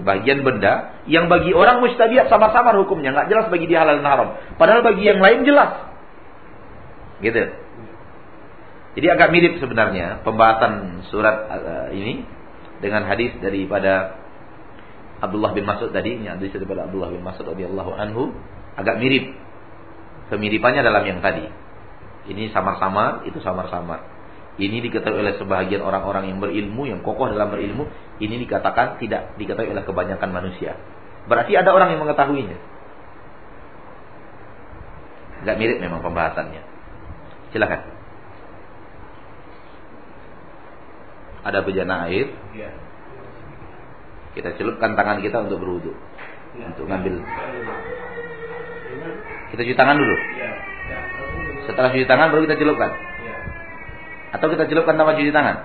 sebagian 0.00 0.40
benda 0.40 1.04
yang 1.04 1.28
bagi 1.28 1.52
orang 1.52 1.84
mustabihat 1.84 2.32
sama-sama 2.32 2.72
hukumnya, 2.80 3.12
nggak 3.12 3.28
jelas 3.28 3.46
bagi 3.52 3.68
dia 3.68 3.84
halal 3.84 4.00
dan 4.00 4.08
haram. 4.08 4.28
Padahal 4.56 4.80
bagi 4.80 5.04
yang 5.04 5.20
lain 5.20 5.44
jelas. 5.44 5.92
Gitu. 7.20 7.52
Jadi 8.96 9.06
agak 9.06 9.28
mirip 9.30 9.60
sebenarnya 9.60 10.24
pembahasan 10.24 11.04
surat 11.12 11.36
uh, 11.52 11.88
ini 11.92 12.24
dengan 12.80 13.04
hadis 13.04 13.36
daripada 13.38 14.18
Abdullah 15.20 15.52
bin 15.52 15.68
Mas'ud 15.68 15.92
tadi, 15.92 16.16
ini 16.16 16.26
hadis 16.32 16.50
daripada 16.56 16.88
Abdullah 16.88 17.12
bin 17.12 17.20
Mas'ud 17.20 17.44
radhiyallahu 17.44 17.92
anhu 17.92 18.32
agak 18.80 18.96
mirip. 18.96 19.36
Kemiripannya 20.32 20.80
dalam 20.80 21.04
yang 21.04 21.20
tadi. 21.20 21.44
Ini 22.30 22.54
samar-samar, 22.54 23.26
itu 23.26 23.42
samar-samar. 23.42 24.00
Ini 24.60 24.76
diketahui 24.84 25.24
oleh 25.24 25.40
sebagian 25.40 25.80
orang-orang 25.80 26.28
yang 26.28 26.38
berilmu, 26.38 26.84
yang 26.84 27.00
kokoh 27.00 27.32
dalam 27.32 27.48
berilmu. 27.48 27.88
Ini 28.20 28.36
dikatakan 28.44 29.00
tidak 29.00 29.40
diketahui 29.40 29.72
oleh 29.72 29.80
kebanyakan 29.88 30.28
manusia. 30.28 30.76
Berarti 31.24 31.56
ada 31.56 31.72
orang 31.72 31.96
yang 31.96 32.04
mengetahuinya. 32.04 32.58
Agak 35.40 35.56
mirip 35.56 35.80
memang 35.80 36.04
pembahasannya. 36.04 36.60
Silakan. 37.56 38.00
ada 41.40 41.64
bejana 41.64 42.04
air, 42.08 42.28
Ya. 42.52 42.68
kita 44.36 44.52
celupkan 44.60 44.92
tangan 44.92 45.24
kita 45.24 45.40
untuk 45.48 45.56
berwudu, 45.56 45.92
Ya. 46.52 46.68
untuk 46.68 46.84
ngambil. 46.84 47.16
Ya. 47.16 47.24
Kita 49.50 49.60
cuci 49.64 49.76
tangan 49.76 49.96
dulu. 49.96 50.16
Setelah 51.64 51.90
cuci 51.90 52.06
tangan 52.06 52.28
baru 52.30 52.44
kita 52.44 52.60
celupkan. 52.60 53.09
Ya. 54.30 54.38
Atau 54.38 54.46
kita 54.54 54.64
celupkan 54.70 54.94
tanpa 54.94 55.18
cuci 55.18 55.34
tangan. 55.34 55.56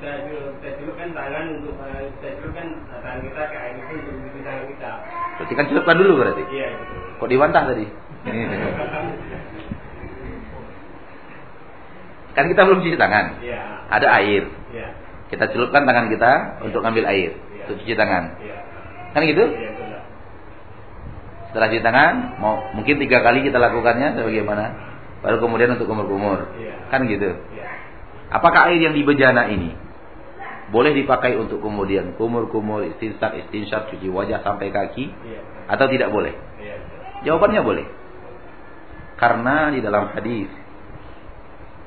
Kita 0.00 0.16
celupkan 0.80 1.12
tangan 1.12 1.60
untuk 1.60 1.76
eh, 1.84 2.08
kita 2.16 2.40
celupkan 2.40 2.66
tangan 2.88 3.20
kita 3.20 3.42
ke 3.52 3.56
air 3.60 3.76
itu 3.76 3.92
untuk 4.00 4.12
mencuci 4.16 4.40
tangan 4.40 4.64
kita. 4.64 4.90
Berarti 5.36 5.52
kan 5.52 5.66
celupkan 5.68 5.96
dulu 6.00 6.12
berarti. 6.24 6.42
Iya 6.48 6.68
betul. 6.72 7.00
Kok 7.20 7.28
dibantah 7.28 7.62
tadi? 7.68 7.84
kan 12.36 12.44
kita 12.48 12.60
belum 12.64 12.80
cuci 12.80 12.96
tangan. 12.96 13.44
Iya. 13.44 13.60
Ada 13.90 14.06
air. 14.22 14.48
Iya. 14.72 14.88
Kita 15.30 15.44
celupkan 15.54 15.86
tangan 15.86 16.10
kita 16.10 16.58
untuk 16.66 16.82
ngambil 16.82 17.06
air, 17.06 17.36
Iya. 17.36 17.62
untuk 17.68 17.76
cuci 17.84 17.94
tangan. 17.94 18.40
Iya. 18.40 18.56
Kan 19.12 19.20
gitu? 19.26 19.44
Iya 19.46 19.68
betul. 19.76 20.00
Setelah 21.50 21.68
cuci 21.70 21.82
tangan, 21.82 22.14
mau 22.38 22.62
mungkin 22.72 22.96
tiga 23.02 23.20
kali 23.20 23.42
kita 23.42 23.58
lakukannya 23.58 24.14
sebagaimana, 24.16 24.64
baru 25.20 25.42
kemudian 25.42 25.74
untuk 25.74 25.90
kumur-kumur. 25.90 26.46
Iya. 26.56 26.88
Kan 26.88 27.04
gitu. 27.10 27.34
Apakah 28.30 28.70
air 28.70 28.78
yang 28.78 28.94
di 28.94 29.02
bejana 29.02 29.50
ini 29.50 29.74
boleh 30.70 30.94
dipakai 30.94 31.34
untuk 31.34 31.58
kemudian 31.58 32.14
kumur-kumur, 32.14 32.86
istinsar, 32.86 33.34
istinsar, 33.34 33.90
cuci 33.90 34.06
wajah 34.06 34.38
sampai 34.46 34.70
kaki 34.70 35.10
Iya. 35.10 35.40
atau 35.66 35.86
tidak 35.90 36.14
boleh? 36.14 36.30
Iya. 36.62 36.76
Jawabannya 37.26 37.62
boleh. 37.66 37.86
Karena 39.18 39.74
di 39.74 39.82
dalam 39.82 40.14
hadis 40.14 40.48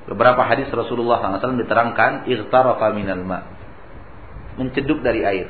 beberapa 0.03 0.43
hadis 0.43 0.67
Rasulullah 0.67 1.23
SAW 1.23 1.63
diterangkan 1.63 2.27
igtarafa 2.27 2.91
minal 2.91 3.23
ma 3.23 3.39
menceduk 4.59 4.99
dari 4.99 5.23
air. 5.23 5.47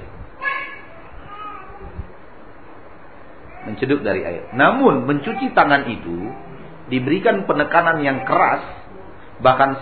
Menceduk 3.66 4.06
dari 4.06 4.22
air. 4.24 4.44
Namun 4.54 5.10
mencuci 5.10 5.52
tangan 5.58 5.90
itu 5.90 6.32
diberikan 6.94 7.50
penekanan 7.50 8.00
yang 8.06 8.24
keras 8.28 8.62
bahkan 9.42 9.76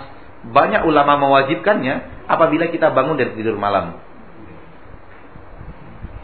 banyak 0.49 0.81
ulama 0.89 1.21
mewajibkannya 1.21 2.25
apabila 2.25 2.73
kita 2.73 2.89
bangun 2.89 3.13
dari 3.13 3.37
tidur 3.37 3.61
malam. 3.61 4.01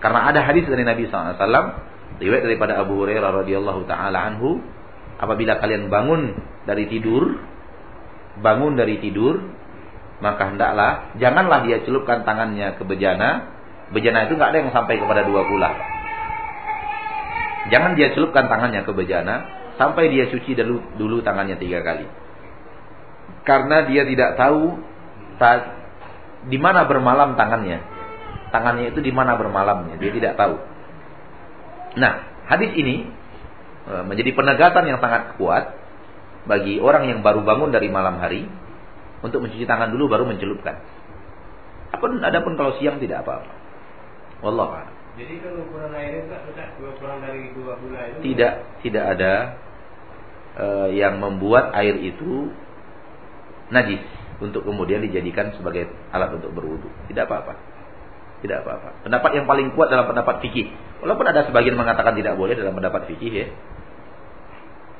Karena 0.01 0.29
ada 0.29 0.41
hadis 0.41 0.65
dari 0.65 0.81
Nabi 0.81 1.05
SAW 1.09 1.37
riwayat 2.17 2.43
daripada 2.45 2.81
Abu 2.81 2.97
Hurairah 2.97 3.45
radhiyallahu 3.45 3.85
taala 3.85 4.17
anhu 4.33 4.61
apabila 5.21 5.61
kalian 5.61 5.89
bangun 5.93 6.33
dari 6.65 6.89
tidur 6.89 7.37
bangun 8.41 8.77
dari 8.77 9.01
tidur 9.01 9.41
maka 10.17 10.49
hendaklah 10.49 11.13
janganlah 11.21 11.61
dia 11.65 11.85
celupkan 11.85 12.25
tangannya 12.25 12.73
ke 12.77 12.83
bejana. 12.85 13.53
Bejana 13.87 14.27
itu 14.27 14.35
nggak 14.35 14.49
ada 14.51 14.57
yang 14.65 14.73
sampai 14.73 14.99
kepada 14.99 15.23
dua 15.23 15.45
bulan. 15.45 15.73
Jangan 17.69 17.93
dia 17.93 18.11
celupkan 18.17 18.49
tangannya 18.49 18.81
ke 18.81 18.91
bejana 18.91 19.35
sampai 19.77 20.09
dia 20.09 20.25
cuci 20.27 20.57
dulu 20.57 20.81
dulu 20.97 21.17
tangannya 21.21 21.61
tiga 21.61 21.85
kali 21.85 22.26
karena 23.47 23.87
dia 23.87 24.03
tidak 24.03 24.35
tahu 24.35 24.75
ta- 25.39 25.71
di 26.51 26.59
mana 26.59 26.83
bermalam 26.83 27.39
tangannya 27.39 27.79
tangannya 28.51 28.91
itu 28.91 28.99
di 28.99 29.15
mana 29.15 29.39
bermalamnya 29.39 29.95
dia 29.95 30.11
tidak 30.11 30.35
tahu 30.35 30.59
Nah, 31.97 32.13
hadis 32.45 32.71
ini 32.77 33.09
e, 33.89 33.93
menjadi 34.05 34.31
penegasan 34.37 34.85
yang 34.85 35.01
sangat 35.01 35.35
kuat 35.41 35.73
bagi 36.45 36.77
orang 36.77 37.09
yang 37.09 37.19
baru 37.25 37.41
bangun 37.41 37.73
dari 37.73 37.89
malam 37.89 38.21
hari 38.21 38.45
untuk 39.25 39.41
mencuci 39.41 39.65
tangan 39.65 39.89
dulu 39.89 40.07
baru 40.07 40.23
mencelupkan. 40.29 40.77
Apun 41.97 42.21
adapun 42.21 42.53
kalau 42.55 42.77
siang 42.77 43.01
tidak 43.01 43.25
apa-apa. 43.25 43.51
Wallah. 44.45 44.85
Jadi 45.17 45.41
kalau 45.41 45.65
ukuran 45.65 45.97
air 45.97 46.29
itu 46.29 46.29
Ustaz, 46.29 46.77
dua 46.77 46.93
kurang 47.01 47.25
dari 47.25 47.49
dua 47.57 47.73
bulan 47.81 48.05
itu 48.13 48.19
Tidak, 48.21 48.53
tidak 48.85 49.03
ada 49.17 49.33
eh, 50.61 50.89
yang 50.93 51.17
membuat 51.17 51.73
air 51.73 51.97
itu 51.97 52.53
najis 53.73 54.01
untuk 54.37 54.63
kemudian 54.63 55.01
dijadikan 55.01 55.49
sebagai 55.57 55.89
alat 56.13 56.37
untuk 56.37 56.53
berwudu. 56.53 56.87
Tidak 57.09 57.25
apa-apa. 57.25 57.53
Tidak 58.45 58.57
apa-apa. 58.61 59.01
Pendapat 59.01 59.31
yang 59.33 59.45
paling 59.49 59.73
kuat 59.73 59.89
dalam 59.89 60.05
pendapat 60.05 60.45
fikih. 60.45 60.69
Walaupun 61.01 61.25
ada 61.25 61.49
sebagian 61.49 61.73
mengatakan 61.73 62.13
tidak 62.13 62.37
boleh 62.37 62.53
dalam 62.53 62.77
pendapat 62.77 63.09
fikih 63.09 63.33
ya. 63.33 63.47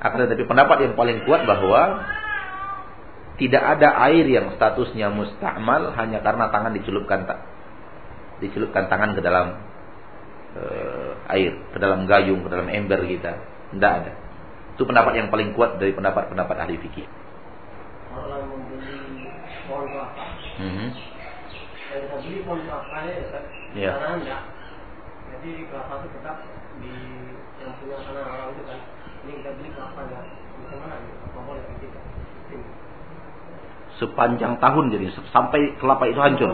Akan 0.02 0.26
tetapi 0.26 0.46
pendapat 0.46 0.78
yang 0.90 0.94
paling 0.98 1.26
kuat 1.26 1.46
bahwa 1.46 2.06
tidak 3.38 3.62
ada 3.78 3.94
air 4.10 4.26
yang 4.26 4.58
statusnya 4.58 5.14
musta'mal 5.14 5.94
hanya 5.94 6.26
karena 6.26 6.50
tangan 6.50 6.74
dicelupkan 6.74 7.30
tak 7.30 7.46
dicelupkan 8.42 8.90
tangan 8.90 9.14
ke 9.14 9.22
dalam 9.22 9.62
uh, 10.58 11.34
air, 11.34 11.54
ke 11.74 11.78
dalam 11.78 12.10
gayung, 12.10 12.42
ke 12.46 12.50
dalam 12.50 12.70
ember 12.70 13.06
kita. 13.06 13.38
Tidak 13.74 13.92
ada. 14.02 14.12
Itu 14.74 14.86
pendapat 14.86 15.18
yang 15.18 15.30
paling 15.30 15.54
kuat 15.54 15.78
dari 15.78 15.94
pendapat-pendapat 15.94 16.56
ahli 16.58 16.78
fikih. 16.82 17.06
Kalau 18.18 18.50
membeli 18.50 19.30
pohon 19.70 19.86
kelapa, 19.94 20.26
Mhm. 20.58 20.88
yang 21.94 22.02
kita 22.02 22.16
beli 22.18 22.40
pohon 22.42 22.60
kelapanya 22.66 23.12
ya 23.14 23.22
Ustaz, 23.30 23.44
Iya. 23.78 23.92
tanah 23.94 24.12
enggak. 24.18 24.42
Jadi 25.28 25.50
kelapa 25.70 25.94
itu 26.02 26.08
tetap 26.18 26.38
di 26.82 26.94
yang 27.62 27.72
punya 27.78 27.98
tanah 28.02 28.24
orang 28.26 28.50
itu 28.58 28.64
kan. 28.66 28.80
Ini 29.22 29.32
kita 29.38 29.50
beli 29.62 29.70
kelapa 29.70 30.00
enggak. 30.02 30.24
Bisa 30.58 30.76
mana? 30.82 30.96
Apa 30.98 31.40
boleh 31.46 31.62
kita? 31.78 32.02
Sepanjang 33.98 34.54
tahun 34.62 34.94
jadi 34.94 35.06
sampai 35.34 35.74
kelapa 35.82 36.06
itu 36.10 36.20
hancur. 36.22 36.54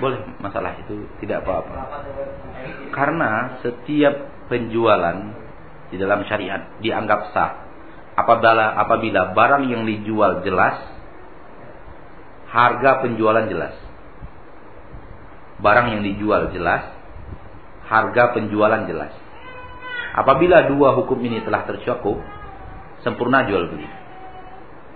Boleh, 0.00 0.20
masalah 0.40 0.72
itu 0.80 1.04
tidak 1.20 1.44
apa-apa. 1.44 2.00
Karena 2.96 3.60
setiap 3.60 4.48
penjualan 4.48 5.16
di 5.92 6.00
dalam 6.00 6.24
syariat 6.24 6.80
dianggap 6.80 7.36
sah 7.36 7.61
apabila 8.16 8.76
apabila 8.76 9.32
barang 9.32 9.64
yang 9.68 9.82
dijual 9.88 10.44
jelas, 10.44 10.76
harga 12.52 13.04
penjualan 13.04 13.48
jelas. 13.48 13.74
Barang 15.62 15.94
yang 15.94 16.02
dijual 16.02 16.50
jelas, 16.50 16.90
harga 17.86 18.34
penjualan 18.36 18.82
jelas. 18.84 19.14
Apabila 20.12 20.68
dua 20.68 20.92
hukum 20.98 21.16
ini 21.24 21.40
telah 21.40 21.64
tercakup, 21.64 22.20
sempurna 23.00 23.48
jual 23.48 23.72
beli. 23.72 23.88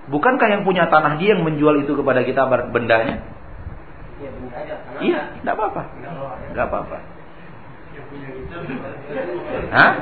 Bukankah 0.07 0.49
yang 0.53 0.63
punya 0.63 0.87
tanah 0.87 1.19
dia 1.19 1.35
yang 1.35 1.43
menjual 1.43 1.83
itu 1.83 1.97
kepada 1.97 2.23
kita 2.23 2.47
bendanya? 2.71 3.25
Ya 4.23 4.31
Iya, 4.97 5.21
tidak 5.41 5.55
apa-apa. 5.57 5.83
Tidak 6.53 6.67
apa-apa. 6.69 6.99
Hah? 9.73 9.93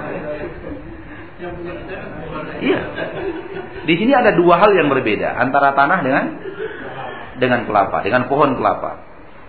Iya. 2.65 2.81
Di 3.85 3.95
sini 4.01 4.13
ada 4.17 4.33
dua 4.33 4.57
hal 4.61 4.73
yang 4.73 4.89
berbeda 4.89 5.37
antara 5.37 5.77
tanah 5.77 5.99
dengan 6.01 6.25
dengan 7.37 7.61
kelapa, 7.69 8.01
dengan 8.07 8.31
pohon 8.31 8.57
kelapa. 8.57 9.05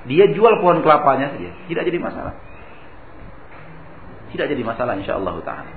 Dia 0.05 0.29
jual 0.33 0.61
pohon 0.61 0.85
kelapanya 0.85 1.33
saja, 1.33 1.49
tidak 1.65 1.83
jadi 1.89 1.97
masalah. 1.97 2.33
Tidak 4.29 4.45
jadi 4.51 4.63
masalah 4.65 4.93
insyaallah 4.99 5.35
taala. 5.41 5.71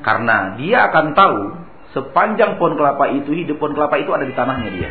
Karena 0.00 0.56
dia 0.56 0.88
akan 0.88 1.06
tahu 1.12 1.40
sepanjang 1.92 2.56
pohon 2.56 2.74
kelapa 2.80 3.12
itu 3.12 3.36
hidup 3.36 3.60
pohon 3.60 3.76
kelapa 3.76 4.00
itu 4.00 4.10
ada 4.10 4.24
di 4.24 4.34
tanahnya 4.34 4.70
dia. 4.72 4.90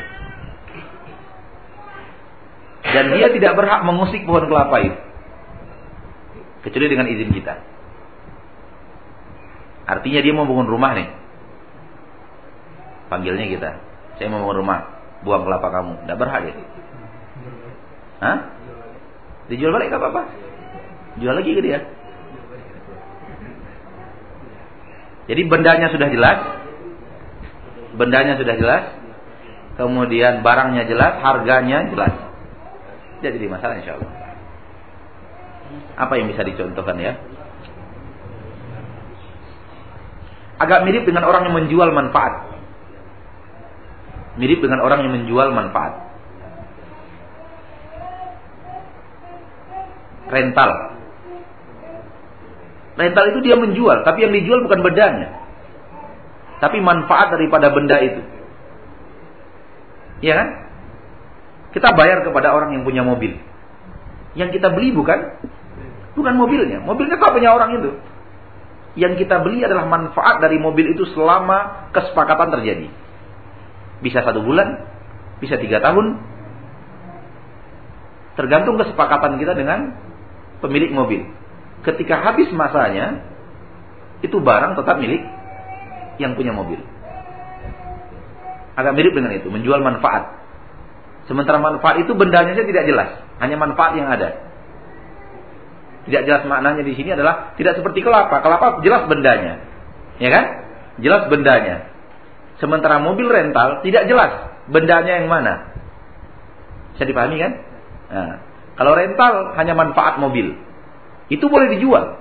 Dan 2.82 3.14
dia 3.16 3.28
tidak 3.34 3.54
berhak 3.58 3.82
mengusik 3.88 4.22
pohon 4.30 4.46
kelapa 4.46 4.78
itu. 4.84 5.00
Kecuali 6.62 6.88
dengan 6.94 7.10
izin 7.10 7.34
kita. 7.34 7.54
Artinya 9.92 10.24
dia 10.24 10.32
mau 10.32 10.48
bangun 10.48 10.72
rumah 10.72 10.96
nih. 10.96 11.08
Panggilnya 13.12 13.44
kita. 13.52 13.72
Saya 14.16 14.32
mau 14.32 14.48
bangun 14.48 14.64
rumah. 14.64 14.80
Buang 15.28 15.44
kelapa 15.44 15.68
kamu. 15.68 15.94
Tidak 16.08 16.16
berhak 16.16 16.42
ya. 16.48 16.56
Hah? 18.24 18.38
Dijual 19.52 19.76
balik 19.76 19.92
apa-apa. 19.92 20.32
Jual 21.20 21.36
lagi 21.36 21.52
ke 21.52 21.60
dia. 21.60 21.84
Jadi 25.28 25.42
bendanya 25.52 25.92
sudah 25.92 26.08
jelas. 26.08 26.40
Bendanya 28.00 28.40
sudah 28.40 28.56
jelas. 28.56 28.84
Kemudian 29.76 30.40
barangnya 30.40 30.88
jelas. 30.88 31.20
Harganya 31.20 31.92
jelas. 31.92 32.16
Tidak 33.20 33.32
jadi 33.36 33.48
masalah 33.52 33.76
insya 33.76 34.00
Allah. 34.00 34.12
Apa 36.00 36.16
yang 36.16 36.32
bisa 36.32 36.48
dicontohkan 36.48 36.96
ya? 36.96 37.20
Agak 40.62 40.86
mirip 40.86 41.10
dengan 41.10 41.26
orang 41.26 41.50
yang 41.50 41.58
menjual 41.58 41.90
manfaat. 41.90 42.54
Mirip 44.38 44.62
dengan 44.62 44.86
orang 44.86 45.02
yang 45.02 45.14
menjual 45.18 45.50
manfaat. 45.50 45.98
Rental. 50.30 50.72
Rental 52.96 53.26
itu 53.34 53.40
dia 53.42 53.58
menjual, 53.58 54.06
tapi 54.06 54.22
yang 54.22 54.32
dijual 54.38 54.62
bukan 54.62 54.86
bendanya. 54.86 55.42
Tapi 56.62 56.78
manfaat 56.78 57.34
daripada 57.34 57.74
benda 57.74 57.98
itu. 57.98 58.22
Iya 60.22 60.34
kan? 60.38 60.48
Kita 61.74 61.90
bayar 61.98 62.22
kepada 62.22 62.54
orang 62.54 62.78
yang 62.78 62.86
punya 62.86 63.02
mobil. 63.02 63.34
Yang 64.38 64.62
kita 64.62 64.70
beli 64.70 64.94
bukan 64.94 65.42
bukan 66.14 66.34
mobilnya. 66.38 66.86
Mobilnya 66.86 67.18
kok 67.18 67.34
punya 67.34 67.50
orang 67.50 67.82
itu. 67.82 67.90
Yang 69.00 69.24
kita 69.24 69.40
beli 69.40 69.64
adalah 69.64 69.88
manfaat 69.88 70.44
dari 70.44 70.60
mobil 70.60 70.92
itu 70.92 71.08
selama 71.16 71.90
kesepakatan 71.96 72.52
terjadi. 72.60 72.92
Bisa 74.04 74.20
satu 74.20 74.44
bulan, 74.44 74.84
bisa 75.40 75.56
tiga 75.56 75.80
tahun. 75.80 76.20
Tergantung 78.36 78.76
kesepakatan 78.76 79.40
kita 79.40 79.56
dengan 79.56 79.96
pemilik 80.60 80.92
mobil. 80.92 81.24
Ketika 81.88 82.20
habis 82.20 82.52
masanya, 82.52 83.24
itu 84.22 84.38
barang 84.38 84.76
tetap 84.76 85.00
milik 85.00 85.24
yang 86.20 86.36
punya 86.36 86.52
mobil. 86.52 86.78
Agak 88.76 88.94
mirip 88.96 89.14
dengan 89.16 89.34
itu, 89.36 89.48
menjual 89.48 89.80
manfaat. 89.80 90.42
Sementara 91.32 91.64
manfaat 91.64 92.02
itu 92.02 92.12
bendanya 92.18 92.58
saja 92.58 92.66
tidak 92.66 92.86
jelas, 92.88 93.10
hanya 93.40 93.56
manfaat 93.56 93.96
yang 93.96 94.10
ada. 94.10 94.51
Tidak 96.02 96.22
jelas 96.26 96.44
maknanya 96.50 96.82
di 96.82 96.98
sini 96.98 97.14
adalah 97.14 97.54
tidak 97.58 97.78
seperti 97.78 98.02
kelapa. 98.02 98.42
Kelapa 98.42 98.82
jelas 98.82 99.06
bendanya. 99.06 99.62
Ya 100.18 100.30
kan? 100.34 100.46
Jelas 101.02 101.30
bendanya. 101.30 101.90
Sementara 102.58 103.02
mobil 103.02 103.30
rental 103.30 103.86
tidak 103.86 104.10
jelas 104.10 104.50
bendanya 104.70 105.22
yang 105.22 105.30
mana. 105.30 105.74
Bisa 106.94 107.06
dipahami 107.06 107.38
kan? 107.38 107.52
Nah, 108.12 108.36
kalau 108.78 108.98
rental 108.98 109.54
hanya 109.58 109.74
manfaat 109.78 110.18
mobil. 110.18 110.58
Itu 111.30 111.48
boleh 111.48 111.74
dijual. 111.78 112.18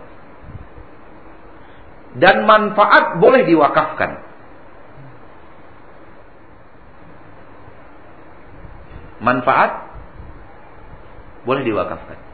Dan 2.20 2.44
manfaat 2.44 3.16
boleh 3.16 3.48
diwakafkan. 3.48 4.10
Manfaat 9.20 9.92
boleh 11.44 11.62
diwakafkan. 11.64 12.29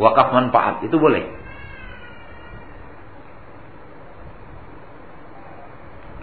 Wakaf 0.00 0.32
manfaat 0.32 0.80
itu 0.80 0.96
boleh. 0.96 1.28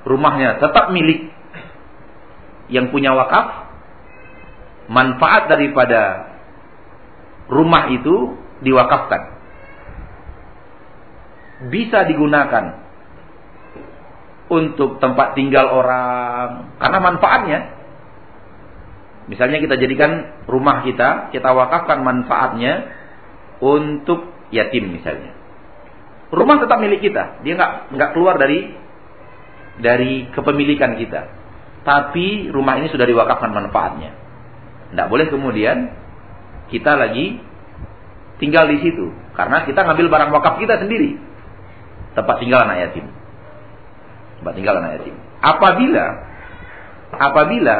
Rumahnya 0.01 0.57
tetap 0.57 0.89
milik 0.89 1.29
yang 2.73 2.89
punya 2.89 3.13
wakaf. 3.13 3.69
Manfaat 4.89 5.51
daripada 5.51 6.31
rumah 7.53 7.93
itu 7.93 8.39
diwakafkan. 8.65 9.37
Bisa 11.69 12.07
digunakan 12.07 12.81
untuk 14.47 14.97
tempat 14.97 15.37
tinggal 15.37 15.69
orang 15.69 16.71
karena 16.81 16.99
manfaatnya. 17.03 17.59
Misalnya 19.27 19.59
kita 19.59 19.75
jadikan 19.75 20.39
rumah 20.47 20.87
kita, 20.87 21.35
kita 21.35 21.51
wakafkan 21.51 21.99
manfaatnya 21.99 22.95
untuk 23.63 24.31
yatim 24.53 24.93
misalnya. 24.93 25.33
Rumah 26.27 26.57
tetap 26.59 26.77
milik 26.83 26.99
kita, 26.99 27.39
dia 27.43 27.53
nggak 27.55 27.95
nggak 27.95 28.09
keluar 28.11 28.35
dari 28.35 28.67
dari 29.79 30.27
kepemilikan 30.33 30.99
kita. 30.99 31.21
Tapi 31.87 32.51
rumah 32.51 32.75
ini 32.83 32.91
sudah 32.91 33.07
diwakafkan 33.07 33.53
manfaatnya. 33.55 34.11
Tidak 34.91 35.07
boleh 35.07 35.31
kemudian 35.31 35.87
kita 36.67 36.99
lagi 36.99 37.39
tinggal 38.43 38.67
di 38.67 38.83
situ 38.83 39.07
karena 39.39 39.63
kita 39.63 39.87
ngambil 39.87 40.07
barang 40.11 40.31
wakaf 40.35 40.59
kita 40.59 40.83
sendiri. 40.83 41.15
Tempat 42.11 42.35
tinggal 42.43 42.67
anak 42.67 42.91
yatim. 42.91 43.05
Tempat 44.41 44.53
tinggal 44.57 44.75
anak 44.83 44.91
yatim. 44.99 45.15
Apabila 45.39 46.05
apabila 47.07 47.77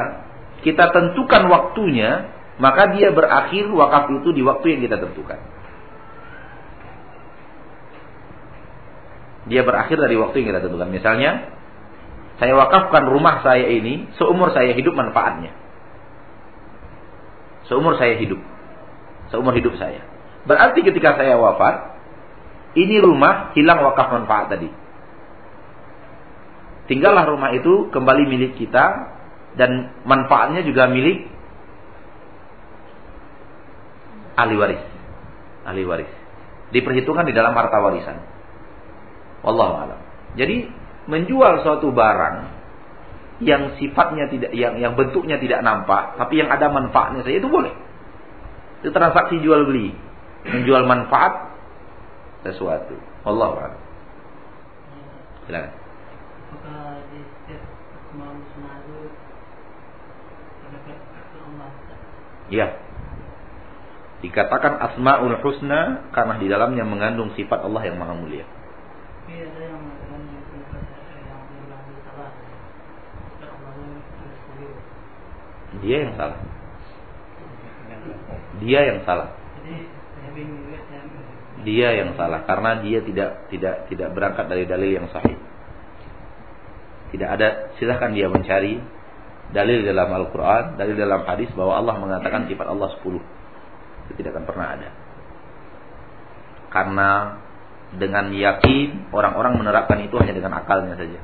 kita 0.63 0.87
tentukan 0.95 1.43
waktunya 1.51 2.31
maka 2.57 2.95
dia 2.95 3.13
berakhir 3.13 3.69
wakaf 3.69 4.09
itu 4.09 4.29
di 4.33 4.41
waktu 4.41 4.65
yang 4.77 4.81
kita 4.87 4.97
tentukan. 5.03 5.39
Dia 9.47 9.63
berakhir 9.63 9.95
dari 9.95 10.15
waktu 10.19 10.43
yang 10.43 10.47
kita 10.55 10.61
tentukan. 10.67 10.91
Misalnya, 10.91 11.51
saya 12.37 12.53
wakafkan 12.53 13.09
rumah 13.09 13.41
saya 13.41 13.65
ini 13.65 14.11
seumur 14.19 14.53
saya 14.53 14.75
hidup 14.77 14.93
manfaatnya. 14.93 15.55
Seumur 17.65 17.97
saya 17.97 18.15
hidup. 18.19 18.39
Seumur 19.33 19.55
hidup 19.57 19.75
saya. 19.75 20.05
Berarti 20.47 20.79
ketika 20.85 21.19
saya 21.19 21.35
wafat, 21.35 21.99
ini 22.77 23.01
rumah 23.01 23.51
hilang 23.57 23.83
wakaf 23.83 24.13
manfaat 24.13 24.53
tadi. 24.53 24.69
Tinggallah 26.87 27.27
rumah 27.27 27.51
itu 27.51 27.91
kembali 27.91 28.23
milik 28.31 28.55
kita 28.55 29.11
dan 29.59 29.91
manfaatnya 30.07 30.63
juga 30.63 30.87
milik 30.87 31.27
ahli 34.39 34.55
waris. 34.55 34.83
Ahli 35.67 35.83
waris. 35.83 36.11
Diperhitungkan 36.71 37.27
di 37.27 37.35
dalam 37.35 37.51
harta 37.57 37.81
warisan. 37.81 38.36
Wallahu 39.47 39.73
alam. 39.79 39.99
Jadi 40.35 40.67
menjual 41.07 41.63
suatu 41.63 41.87
barang 41.95 42.35
yang 43.39 43.79
sifatnya 43.79 44.27
tidak 44.27 44.51
yang 44.51 44.75
yang 44.75 44.99
bentuknya 44.99 45.39
tidak 45.39 45.63
nampak 45.63 46.19
tapi 46.19 46.43
yang 46.43 46.51
ada 46.51 46.67
manfaatnya 46.67 47.23
saja 47.23 47.39
itu 47.39 47.47
boleh. 47.47 47.71
Itu 48.83 48.91
transaksi 48.91 49.39
jual 49.39 49.63
beli. 49.63 49.95
Menjual 50.43 50.83
manfaat 50.83 51.55
sesuatu. 52.43 52.99
Wallahu 53.23 53.55
a'lam. 53.55 53.81
Silakan. 55.47 55.71
Allah? 61.47 61.71
Ya. 62.51 62.67
Dikatakan 64.17 64.81
asmaul 64.81 65.39
husna 65.45 66.09
karena 66.11 66.35
di 66.41 66.47
dalamnya 66.49 66.83
mengandung 66.83 67.31
sifat 67.37 67.63
Allah 67.63 67.85
yang 67.85 68.01
maha 68.01 68.17
mulia. 68.17 68.56
Dia 75.83 75.97
yang 76.03 76.13
salah. 76.15 76.39
Dia 78.57 78.79
yang 78.87 78.99
salah. 79.03 79.29
Dia 81.67 81.89
yang 81.99 82.15
salah 82.15 82.47
karena 82.47 82.79
dia 82.79 82.99
tidak 83.03 83.51
tidak 83.51 83.75
tidak 83.91 84.09
berangkat 84.15 84.45
dari 84.47 84.63
dalil 84.63 84.91
yang 84.95 85.07
sahih. 85.11 85.35
Tidak 87.11 87.27
ada 87.27 87.71
silahkan 87.79 88.11
dia 88.15 88.31
mencari 88.31 88.79
dalil 89.51 89.83
dalam 89.83 90.11
Al-Qur'an, 90.11 90.75
dalil 90.75 90.95
dalam 90.95 91.23
hadis 91.23 91.47
bahwa 91.55 91.79
Allah 91.79 91.95
mengatakan 91.99 92.47
sifat 92.47 92.67
Allah 92.67 92.91
10. 92.99 93.03
Itu 94.07 94.11
tidak 94.15 94.39
akan 94.39 94.45
pernah 94.47 94.67
ada. 94.75 94.89
Karena 96.67 97.09
dengan 97.95 98.35
yakin 98.35 99.15
orang-orang 99.15 99.55
menerapkan 99.55 100.03
itu 100.03 100.19
hanya 100.19 100.35
dengan 100.35 100.59
akalnya 100.59 100.99
saja. 100.99 101.19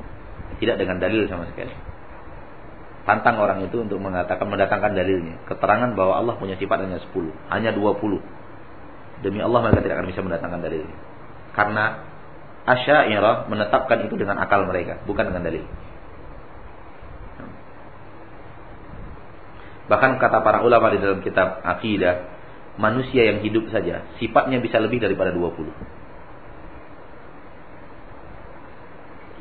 Tidak 0.64 0.76
dengan 0.80 1.03
dalil 1.03 1.28
sama 1.28 1.43
sekali. 1.51 1.76
Tantang 3.03 3.36
orang 3.36 3.68
itu 3.68 3.84
untuk 3.84 3.99
mengatakan 3.99 4.47
mendatangkan 4.47 4.95
dalilnya. 4.95 5.43
Keterangan 5.43 5.91
bahwa 5.91 6.24
Allah 6.24 6.39
punya 6.39 6.55
sifat 6.55 6.88
hanya 6.88 7.03
10, 7.03 7.36
hanya 7.51 7.76
20. 7.76 8.24
Demi 9.28 9.43
Allah 9.43 9.59
mereka 9.59 9.84
tidak 9.84 9.99
akan 9.99 10.07
bisa 10.07 10.22
mendatangkan 10.24 10.59
dalilnya. 10.64 10.97
Karena 11.51 11.86
Asy'ariyah 12.64 13.51
menetapkan 13.51 14.07
itu 14.07 14.16
dengan 14.16 14.39
akal 14.39 14.64
mereka, 14.64 15.03
bukan 15.03 15.28
dengan 15.28 15.43
dalil. 15.43 15.68
Bahkan 19.91 20.16
kata 20.16 20.39
para 20.39 20.64
ulama 20.64 20.88
di 20.95 21.03
dalam 21.03 21.20
kitab 21.20 21.59
akidah, 21.59 22.24
manusia 22.80 23.28
yang 23.36 23.43
hidup 23.43 23.68
saja 23.68 24.07
sifatnya 24.18 24.64
bisa 24.64 24.80
lebih 24.80 25.03
daripada 25.03 25.36
20. 25.36 26.03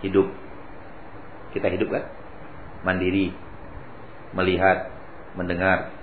Hidup. 0.02 0.28
Kita 1.54 1.70
hidup 1.70 1.88
kan? 1.90 2.04
Mandiri, 2.82 3.30
melihat, 4.34 4.90
mendengar, 5.38 5.94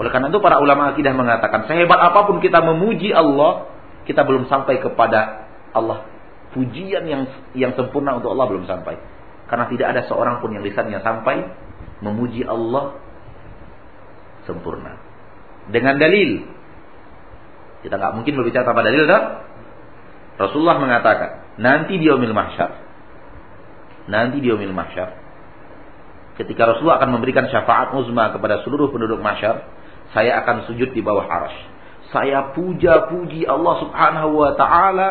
Oleh 0.00 0.08
karena 0.08 0.32
itu 0.32 0.40
para 0.40 0.56
ulama 0.64 0.96
akidah 0.96 1.12
mengatakan, 1.12 1.68
sehebat 1.68 2.00
apa 2.00 2.24
pun 2.24 2.40
kita 2.40 2.64
memuji 2.64 3.12
Allah, 3.12 3.68
kita 4.08 4.24
belum 4.24 4.48
sampai 4.48 4.80
kepada 4.80 5.44
Allah. 5.76 6.08
Pujian 6.56 7.04
yang 7.04 7.28
yang 7.52 7.76
sempurna 7.76 8.16
untuk 8.16 8.32
Allah 8.32 8.48
belum 8.48 8.64
sampai. 8.64 8.96
Karena 9.46 9.68
tidak 9.68 9.86
ada 9.92 10.02
seorang 10.08 10.40
pun 10.40 10.56
yang 10.56 10.64
lisannya 10.64 11.04
sampai 11.04 11.46
memuji 12.00 12.48
Allah 12.48 12.96
sempurna. 14.48 14.96
Dengan 15.68 16.00
dalil. 16.00 16.48
Kita 17.84 17.96
nggak 17.96 18.12
mungkin 18.16 18.32
berbicara 18.40 18.64
tanpa 18.66 18.82
dalil, 18.82 19.04
dah. 19.04 19.22
Rasulullah 20.40 20.80
mengatakan, 20.80 21.60
nanti 21.60 22.00
di 22.00 22.08
yaumil 22.08 22.32
mahsyar. 22.32 22.72
Nanti 24.08 24.40
di 24.40 24.48
yaumil 24.48 24.72
mahsyar. 24.72 25.12
Ketika 26.40 26.64
Rasulullah 26.64 26.96
akan 26.96 27.20
memberikan 27.20 27.44
syafaat 27.52 27.92
uzma 27.92 28.32
kepada 28.32 28.64
seluruh 28.64 28.88
penduduk 28.88 29.20
mahsyar, 29.20 29.68
saya 30.16 30.40
akan 30.40 30.64
sujud 30.64 30.96
di 30.96 31.04
bawah 31.04 31.28
arsh. 31.28 31.58
Saya 32.08 32.56
puja-puji 32.56 33.44
Allah 33.44 33.74
Subhanahu 33.84 34.40
wa 34.40 34.56
taala 34.56 35.10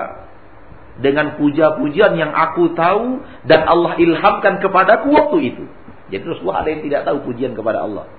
dengan 0.99 1.37
puja-pujian 1.37 2.17
yang 2.17 2.33
aku 2.33 2.73
tahu 2.73 3.21
dan 3.45 3.63
Allah 3.69 3.95
ilhamkan 4.01 4.59
kepadaku 4.59 5.13
waktu 5.13 5.37
itu. 5.53 5.63
Jadi 6.09 6.25
Rasulullah 6.25 6.65
ada 6.65 6.69
yang 6.73 6.83
tidak 6.83 7.01
tahu 7.05 7.17
pujian 7.29 7.53
kepada 7.53 7.85
Allah. 7.85 8.09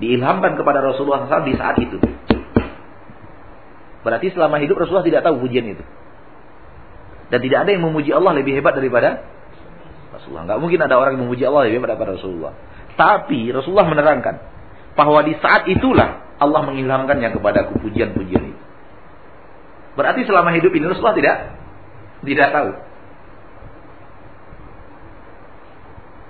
Diilhamkan 0.00 0.56
kepada 0.56 0.80
Rasulullah 0.80 1.28
SAW 1.28 1.44
di 1.44 1.54
saat 1.54 1.76
itu. 1.76 2.00
Berarti 4.02 4.32
selama 4.32 4.56
hidup 4.64 4.80
Rasulullah 4.80 5.04
tidak 5.04 5.22
tahu 5.28 5.44
pujian 5.44 5.68
itu. 5.68 5.84
Dan 7.26 7.38
tidak 7.42 7.66
ada 7.66 7.70
yang 7.74 7.82
memuji 7.82 8.14
Allah 8.14 8.32
lebih 8.38 8.54
hebat 8.54 8.78
daripada 8.78 9.26
Rasulullah. 10.14 10.46
Enggak 10.46 10.58
mungkin 10.62 10.80
ada 10.82 10.94
orang 10.94 11.18
yang 11.18 11.22
memuji 11.26 11.42
Allah 11.42 11.66
lebih 11.66 11.82
hebat 11.82 11.88
daripada 11.94 12.12
Rasulullah. 12.14 12.54
Tapi 12.96 13.50
Rasulullah 13.52 13.86
menerangkan 13.86 14.34
bahwa 14.96 15.20
di 15.26 15.34
saat 15.42 15.68
itulah 15.68 16.38
Allah 16.40 16.60
mengilhamkannya 16.64 17.32
kepadaku 17.36 17.80
pujian-pujian 17.84 18.42
itu. 18.52 18.62
Berarti 19.96 20.28
selama 20.28 20.52
hidup 20.56 20.72
ini 20.76 20.84
Rasulullah 20.88 21.16
tidak 21.16 21.36
tidak 22.24 22.48
tahu. 22.52 22.70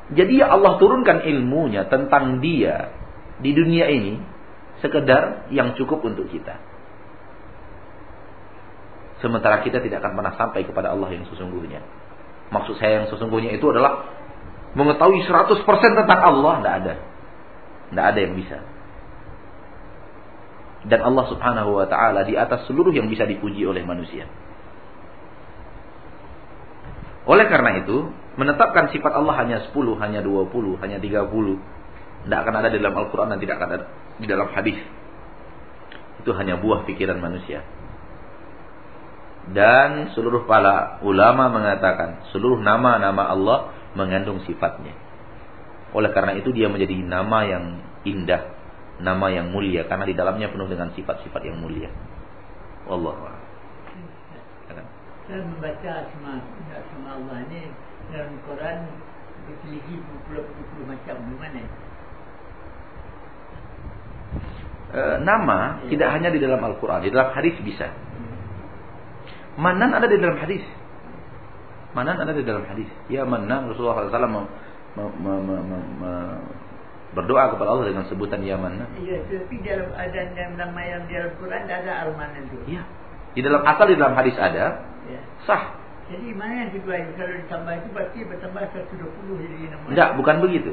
Jadi 0.06 0.38
Allah 0.38 0.78
turunkan 0.78 1.26
ilmunya 1.26 1.90
tentang 1.90 2.38
dia 2.38 2.94
di 3.42 3.50
dunia 3.50 3.90
ini 3.90 4.22
sekedar 4.78 5.50
yang 5.50 5.74
cukup 5.74 6.06
untuk 6.06 6.30
kita. 6.30 6.62
Sementara 9.24 9.64
kita 9.64 9.80
tidak 9.80 10.04
akan 10.04 10.12
pernah 10.20 10.34
sampai 10.36 10.60
kepada 10.68 10.92
Allah 10.92 11.08
yang 11.08 11.24
sesungguhnya. 11.28 11.80
Maksud 12.52 12.76
saya 12.76 13.02
yang 13.02 13.06
sesungguhnya 13.08 13.56
itu 13.56 13.66
adalah 13.72 14.06
mengetahui 14.76 15.24
100% 15.24 15.64
tentang 15.96 16.20
Allah, 16.20 16.52
tidak 16.60 16.74
ada. 16.84 16.94
Tidak 17.90 18.04
ada 18.04 18.18
yang 18.20 18.34
bisa. 18.36 18.58
Dan 20.86 21.02
Allah 21.02 21.24
subhanahu 21.26 21.82
wa 21.82 21.86
ta'ala 21.88 22.22
di 22.28 22.38
atas 22.38 22.68
seluruh 22.70 22.94
yang 22.94 23.10
bisa 23.10 23.26
dipuji 23.26 23.66
oleh 23.66 23.82
manusia. 23.82 24.28
Oleh 27.26 27.50
karena 27.50 27.82
itu, 27.82 28.06
menetapkan 28.38 28.94
sifat 28.94 29.10
Allah 29.18 29.34
hanya 29.42 29.58
10, 29.66 29.98
hanya 29.98 30.22
20, 30.22 30.78
hanya 30.78 30.98
30. 31.02 31.26
Tidak 32.22 32.38
akan 32.38 32.54
ada 32.54 32.68
di 32.70 32.78
dalam 32.78 32.94
Al-Quran 32.94 33.34
dan 33.34 33.38
tidak 33.42 33.54
akan 33.58 33.70
ada 33.74 33.84
di 34.22 34.26
dalam 34.30 34.48
hadis. 34.54 34.78
Itu 36.22 36.30
hanya 36.38 36.54
buah 36.62 36.86
pikiran 36.86 37.18
manusia. 37.18 37.66
Dan 39.46 40.10
seluruh 40.10 40.42
para 40.50 40.98
ulama 41.06 41.46
mengatakan 41.52 42.26
seluruh 42.34 42.58
nama-nama 42.58 43.30
Allah 43.30 43.58
mengandung 43.94 44.42
sifatnya. 44.42 44.92
Oleh 45.94 46.10
karena 46.10 46.34
itu 46.34 46.50
dia 46.50 46.66
menjadi 46.66 46.98
nama 46.98 47.46
yang 47.46 47.64
indah, 48.02 48.42
nama 48.98 49.30
yang 49.30 49.54
mulia 49.54 49.86
karena 49.86 50.04
di 50.04 50.14
dalamnya 50.18 50.50
penuh 50.50 50.66
dengan 50.66 50.90
sifat-sifat 50.92 51.42
yang 51.46 51.62
mulia. 51.62 51.88
Allah. 52.90 53.38
Saya 55.26 55.42
membaca 55.42 55.90
asma 56.06 56.38
asma 56.70 57.08
Allah 57.18 57.36
ini 57.50 57.66
dalam 58.14 58.38
Quran 58.46 58.76
berseligi 59.46 59.98
puluh-puluh 59.98 60.86
macam 60.86 61.16
gimana? 61.18 61.62
E, 64.86 65.00
nama 65.26 65.58
ya. 65.82 65.90
tidak 65.90 66.08
hanya 66.14 66.28
di 66.30 66.38
dalam 66.38 66.62
Al-Quran, 66.62 67.02
di 67.02 67.10
dalam 67.10 67.34
hadis 67.34 67.58
bisa. 67.58 67.90
Manan 69.56 69.90
ada 69.96 70.06
di 70.08 70.20
dalam 70.20 70.36
hadis. 70.36 70.64
Manan 71.96 72.20
ada 72.20 72.32
di 72.36 72.44
dalam 72.44 72.64
hadis. 72.68 72.88
Ya 73.08 73.24
manan 73.24 73.72
Rasulullah 73.72 74.04
SAW 74.04 74.28
me, 74.28 74.42
me, 75.00 75.34
me, 75.40 75.56
me, 75.64 75.78
me, 76.00 76.12
berdoa 77.16 77.56
kepada 77.56 77.72
Allah 77.72 77.88
dengan 77.88 78.04
sebutan 78.12 78.44
ya 78.44 78.60
manan. 78.60 78.84
Iya, 79.00 79.24
tapi 79.24 79.56
dalam 79.64 79.88
ada 79.96 80.20
nama 80.36 80.80
yang 80.84 81.08
di 81.08 81.16
Al-Quran 81.16 81.64
ada 81.64 81.92
al-manan 82.04 82.44
itu. 82.52 82.76
Iya. 82.76 82.84
Di 83.32 83.40
dalam 83.40 83.64
asal 83.64 83.88
di 83.88 83.96
dalam 83.96 84.12
hadis 84.12 84.36
ada. 84.36 84.84
Ya. 85.08 85.20
Sah. 85.48 85.72
Jadi 86.06 86.36
mana 86.36 86.68
yang 86.68 86.70
kedua 86.76 87.02
kalau 87.18 87.34
ditambah 87.34 87.72
itu 87.82 87.88
berarti 87.90 88.18
bertambah 88.28 88.62
120 88.92 89.42
jadi 89.42 89.66
nama. 89.72 89.84
Tidak, 89.90 90.10
bukan 90.20 90.36
begitu. 90.44 90.72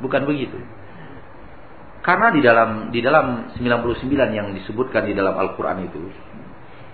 Bukan 0.00 0.22
begitu. 0.24 0.58
Karena 2.00 2.32
di 2.32 2.40
dalam 2.40 2.68
di 2.94 3.00
dalam 3.04 3.52
99 3.58 4.08
yang 4.32 4.54
disebutkan 4.56 5.04
di 5.04 5.14
dalam 5.14 5.36
Al-Qur'an 5.36 5.84
itu 5.84 6.08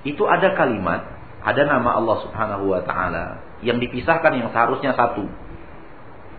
itu 0.02 0.22
ada 0.26 0.54
kalimat, 0.58 1.06
ada 1.42 1.62
nama 1.66 1.98
Allah 1.98 2.16
Subhanahu 2.26 2.74
wa 2.74 2.82
taala 2.82 3.42
yang 3.62 3.78
dipisahkan 3.78 4.34
yang 4.34 4.50
seharusnya 4.50 4.94
satu. 4.98 5.22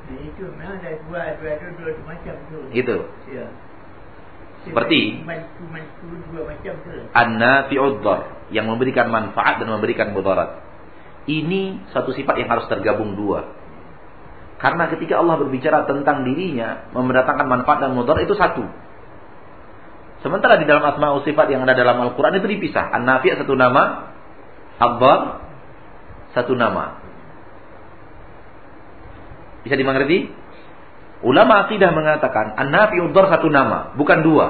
Nah, 0.03 0.19
itu 0.19 0.43
memang 0.59 0.83
ada 0.83 0.99
dua, 1.07 1.21
dua, 1.39 1.51
dua, 1.55 1.69
dua, 1.79 1.91
dua 1.95 2.05
macam 2.07 2.35
tu. 2.51 2.59
Itu. 2.75 2.97
Ya. 3.31 3.47
Seperti 4.63 5.23
mantu, 5.23 5.63
mantu, 5.71 6.07
dua 6.31 6.43
macam 6.47 6.73
tu. 6.83 6.91
An-nafi'ud 7.11 8.03
yang 8.51 8.67
memberikan 8.67 9.07
manfaat 9.11 9.59
dan 9.63 9.67
memberikan 9.71 10.11
mudarat. 10.11 10.59
Ini 11.23 11.87
satu 11.95 12.11
sifat 12.11 12.35
yang 12.35 12.51
harus 12.51 12.67
tergabung 12.67 13.15
dua. 13.15 13.47
Karena 14.59 14.87
ketika 14.91 15.19
Allah 15.19 15.39
berbicara 15.39 15.83
tentang 15.83 16.23
dirinya, 16.23 16.87
mendatangkan 16.95 17.47
manfaat 17.47 17.83
dan 17.83 17.95
mudarat 17.95 18.23
itu 18.27 18.35
satu. 18.35 18.63
Sementara 20.23 20.55
di 20.55 20.63
dalam 20.63 20.87
asma 20.87 21.19
sifat 21.27 21.51
yang 21.51 21.67
ada 21.67 21.75
dalam 21.75 21.99
Al-Quran 21.99 22.39
itu 22.39 22.47
dipisah. 22.47 22.95
An-Nafi' 22.95 23.35
satu 23.35 23.59
nama, 23.59 24.15
Abbar 24.79 25.43
satu 26.31 26.55
nama. 26.55 27.03
Bisa 29.67 29.75
dimengerti? 29.75 30.31
Ulama 31.27 31.67
akidah 31.67 31.91
mengatakan 31.91 32.55
An-Nafi' 32.55 33.03
satu 33.11 33.51
nama, 33.51 33.91
bukan 33.99 34.23
dua. 34.23 34.47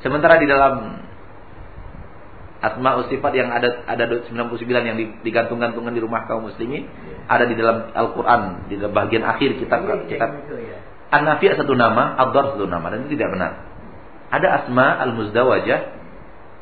Sementara 0.00 0.40
di 0.40 0.48
dalam 0.48 1.04
asma 2.64 3.04
sifat 3.12 3.32
yang 3.36 3.52
ada 3.52 3.84
ada 3.84 4.04
99 4.08 4.32
yang 4.64 4.96
digantung-gantungkan 5.20 5.92
di 5.92 6.00
rumah 6.00 6.24
kaum 6.24 6.48
muslimin 6.48 6.88
ada 7.28 7.44
di 7.44 7.52
dalam 7.52 7.92
Al-Qur'an 7.92 8.66
di 8.66 8.80
dalam 8.80 8.96
bagian 8.96 9.22
akhir 9.22 9.60
kitab 9.60 9.84
kitab 10.08 10.30
An-Nafi' 11.06 11.54
satu 11.54 11.74
nama, 11.78 12.18
Ad-Dar 12.18 12.58
satu 12.58 12.66
nama 12.66 12.90
dan 12.90 13.06
itu 13.06 13.14
tidak 13.14 13.30
benar. 13.34 13.52
Ada 14.34 14.48
asma 14.62 14.98
al-muzdawajah 15.06 15.80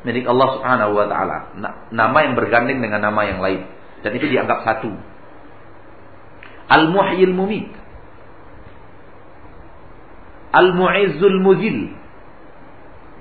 milik 0.05 0.29
Allah 0.29 0.47
Subhanahu 0.59 0.91
wa 0.93 1.05
taala. 1.09 1.37
Nama 1.89 2.17
yang 2.29 2.33
bergandeng 2.37 2.77
dengan 2.77 3.01
nama 3.01 3.21
yang 3.25 3.41
lain 3.41 3.65
dan 4.05 4.11
itu 4.13 4.29
dianggap 4.29 4.61
satu. 4.61 4.93
Al-Muhyil 6.69 7.33
Mumit. 7.33 7.73
Al-Mu'izzul 10.53 11.41
Muzil 11.41 11.77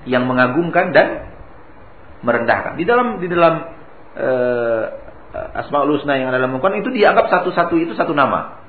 yang 0.04 0.28
mengagumkan 0.28 0.92
dan 0.92 1.32
merendahkan. 2.20 2.76
Di 2.76 2.84
dalam 2.84 3.18
di 3.20 3.26
dalam 3.32 3.54
uh, 4.16 4.84
Asmaul 5.34 5.98
Husna 5.98 6.20
yang 6.20 6.30
ada 6.30 6.38
dalam 6.38 6.56
Al-Quran 6.56 6.84
itu 6.84 6.92
dianggap 6.94 7.32
satu-satu 7.32 7.74
itu 7.80 7.96
satu 7.96 8.12
nama. 8.12 8.63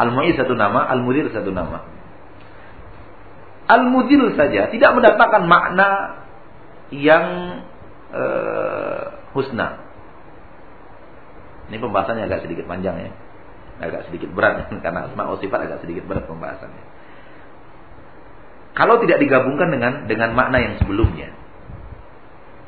Al-Mu'iz 0.00 0.40
satu 0.40 0.56
nama, 0.56 0.88
Al-Mudir 0.88 1.28
satu 1.28 1.52
nama. 1.52 1.84
Al-Mudil 3.68 4.32
saja 4.34 4.72
tidak 4.72 4.90
mendatangkan 4.96 5.42
makna 5.48 5.88
yang 6.92 7.26
uh, 8.12 9.02
husna. 9.36 9.80
Ini 11.72 11.80
pembahasannya 11.80 12.28
agak 12.28 12.44
sedikit 12.44 12.68
panjang 12.68 13.00
ya. 13.00 13.10
Agak 13.80 14.08
sedikit 14.12 14.28
berat 14.32 14.68
karena 14.84 15.08
asma 15.08 15.32
sifat 15.40 15.60
agak 15.68 15.78
sedikit 15.84 16.04
berat 16.04 16.28
pembahasannya. 16.28 16.84
Kalau 18.72 18.96
tidak 19.04 19.20
digabungkan 19.20 19.68
dengan 19.68 19.92
dengan 20.08 20.32
makna 20.32 20.58
yang 20.60 20.74
sebelumnya. 20.80 21.32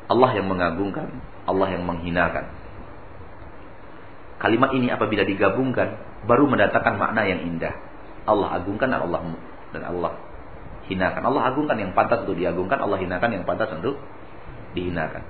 Allah 0.05 0.37
yang 0.37 0.45
mengagungkan, 0.45 1.09
Allah 1.49 1.73
yang 1.73 1.81
menghinakan. 1.81 2.45
Kalimat 4.35 4.75
ini 4.75 4.91
apabila 4.91 5.23
digabungkan 5.23 5.95
baru 6.27 6.43
mendatangkan 6.51 6.99
makna 6.99 7.23
yang 7.23 7.47
indah. 7.47 7.71
Allah 8.25 8.59
agungkan 8.59 8.91
dan 8.91 8.99
Allah 9.05 9.21
dan 9.71 9.83
Allah 9.87 10.13
hinakan. 10.91 11.23
Allah 11.23 11.43
agungkan 11.53 11.77
yang 11.79 11.91
pantas 11.95 12.27
untuk 12.27 12.35
diagungkan, 12.35 12.81
Allah 12.83 12.99
hinakan 12.99 13.29
yang 13.31 13.43
pantas 13.47 13.71
untuk 13.71 13.95
dihinakan. 14.75 15.23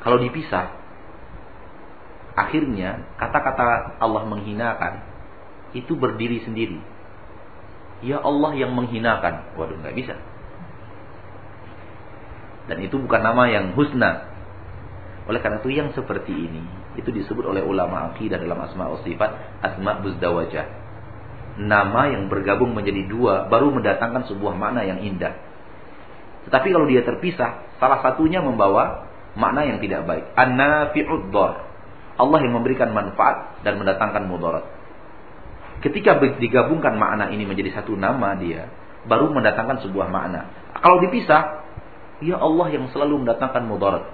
Kalau 0.00 0.16
dipisah, 0.22 0.72
akhirnya 2.38 3.04
kata-kata 3.18 3.98
Allah 4.00 4.22
menghinakan 4.24 5.04
itu 5.76 5.92
berdiri 5.92 6.40
sendiri. 6.48 6.80
Ya 8.00 8.22
Allah 8.22 8.54
yang 8.56 8.72
menghinakan. 8.72 9.58
Waduh, 9.58 9.84
nggak 9.84 9.96
bisa. 9.98 10.14
Dan 12.70 12.78
itu 12.84 12.96
bukan 12.96 13.20
nama 13.20 13.50
yang 13.50 13.74
husna. 13.74 14.32
Oleh 15.28 15.42
karena 15.44 15.60
itu 15.60 15.70
yang 15.74 15.92
seperti 15.92 16.32
ini 16.32 16.77
itu 16.98 17.14
disebut 17.14 17.46
oleh 17.46 17.62
ulama 17.62 18.12
akidah 18.12 18.42
dalam 18.42 18.58
asma 18.58 18.90
wa 18.90 18.98
sifat 19.06 19.62
asma 19.62 20.02
buzdawajah. 20.02 20.66
Nama 21.58 22.02
yang 22.14 22.26
bergabung 22.26 22.74
menjadi 22.74 23.06
dua 23.06 23.46
baru 23.46 23.70
mendatangkan 23.70 24.26
sebuah 24.26 24.54
makna 24.58 24.82
yang 24.82 25.02
indah. 25.02 25.34
Tetapi 26.50 26.68
kalau 26.70 26.86
dia 26.86 27.02
terpisah, 27.06 27.78
salah 27.78 28.02
satunya 28.02 28.42
membawa 28.42 29.06
makna 29.34 29.66
yang 29.66 29.78
tidak 29.82 30.06
baik. 30.06 30.24
An-nafi'ud 30.34 31.34
Allah 32.18 32.38
yang 32.42 32.54
memberikan 32.54 32.90
manfaat 32.90 33.62
dan 33.62 33.78
mendatangkan 33.78 34.26
mudarat. 34.26 34.66
Ketika 35.78 36.18
digabungkan 36.18 36.98
makna 36.98 37.30
ini 37.30 37.46
menjadi 37.46 37.78
satu 37.78 37.94
nama 37.94 38.34
dia, 38.34 38.66
baru 39.06 39.30
mendatangkan 39.30 39.86
sebuah 39.86 40.10
makna. 40.10 40.50
Kalau 40.82 40.98
dipisah, 40.98 41.68
Ya 42.18 42.34
Allah 42.34 42.66
yang 42.74 42.90
selalu 42.90 43.22
mendatangkan 43.22 43.62
mudarat. 43.70 44.04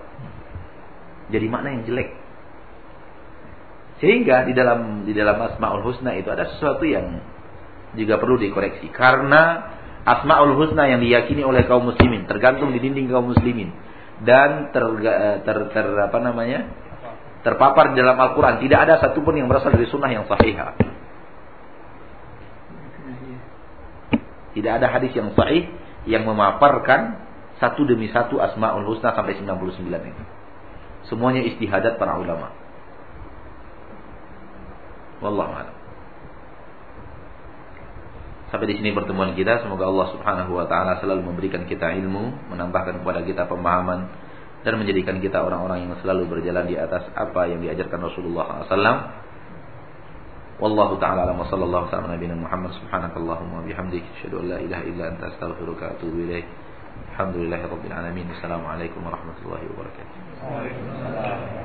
Jadi 1.33 1.47
makna 1.49 1.73
yang 1.73 1.89
jelek. 1.89 2.13
Sehingga 4.03 4.43
di 4.49 4.53
dalam 4.53 5.07
di 5.07 5.13
dalam 5.15 5.39
Asmaul 5.39 5.87
Husna 5.87 6.19
itu 6.19 6.27
ada 6.31 6.51
sesuatu 6.57 6.83
yang 6.83 7.23
juga 7.95 8.19
perlu 8.19 8.39
dikoreksi. 8.39 8.91
Karena 8.91 9.71
Asmaul 10.03 10.59
Husna 10.59 10.91
yang 10.91 11.01
diyakini 11.01 11.47
oleh 11.47 11.65
kaum 11.65 11.87
muslimin 11.89 12.27
tergantung 12.27 12.75
di 12.75 12.83
dinding 12.83 13.07
kaum 13.09 13.31
muslimin 13.31 13.71
dan 14.27 14.75
ter, 14.75 14.85
ter, 15.47 15.59
ter 15.71 15.87
apa 16.11 16.19
namanya? 16.21 16.85
terpapar 17.45 17.93
di 17.93 18.01
dalam 18.01 18.17
Al-Qur'an. 18.17 18.57
Tidak 18.57 18.79
ada 18.81 18.97
satupun 19.05 19.37
yang 19.37 19.47
berasal 19.53 19.77
dari 19.77 19.85
sunnah 19.93 20.09
yang 20.09 20.25
sahih. 20.25 20.57
Tidak 24.57 24.73
ada 24.73 24.87
hadis 24.89 25.13
yang 25.13 25.37
sahih 25.37 25.69
yang 26.09 26.25
memaparkan 26.25 27.21
satu 27.61 27.85
demi 27.85 28.09
satu 28.09 28.41
Asmaul 28.41 28.89
Husna 28.89 29.13
sampai 29.13 29.37
99 29.37 29.77
ini. 29.87 30.25
Semuanya 31.05 31.45
istihadat 31.45 32.01
para 32.01 32.17
ulama. 32.17 32.64
Wallahu 35.25 35.53
a'lam. 35.57 35.77
Sampai 38.53 38.71
di 38.71 38.79
sini 38.79 38.95
pertemuan 38.95 39.35
kita. 39.35 39.67
Semoga 39.67 39.91
Allah 39.91 40.15
Subhanahu 40.15 40.55
wa 40.55 40.69
taala 40.71 41.03
selalu 41.03 41.27
memberikan 41.27 41.67
kita 41.67 41.91
ilmu, 41.91 42.55
menambahkan 42.55 43.03
kepada 43.03 43.27
kita 43.27 43.51
pemahaman 43.51 44.07
dan 44.63 44.79
menjadikan 44.79 45.19
kita 45.19 45.43
orang-orang 45.43 45.91
yang 45.91 45.99
selalu 45.99 46.31
berjalan 46.31 46.65
di 46.71 46.79
atas 46.79 47.09
apa 47.19 47.51
yang 47.51 47.59
diajarkan 47.65 47.99
Rasulullah 47.99 48.63
SAW. 48.71 48.99
Wallahu 50.63 51.03
taala 51.03 51.27
alam 51.27 51.43
wa 51.43 51.51
sallallahu 51.51 51.91
wa 51.91 51.91
sallam 51.91 52.15
Muhammad 52.15 52.71
subhanakallahumma 52.79 53.67
bihamdika 53.67 54.07
asyhadu 54.23 54.47
an 54.47 54.55
la 54.55 54.59
ilaha 54.63 54.87
illa 54.87 55.11
anta 55.11 55.35
astaghfiruka 55.35 55.83
wa 55.83 55.93
atubu 55.99 56.17
ilaik. 56.31 56.47
Alhamdulillahirabbil 57.19 57.91
alamin. 57.91 58.31
Assalamualaikum 58.39 59.03
warahmatullahi 59.03 59.67
wabarakatuh. 59.75 61.65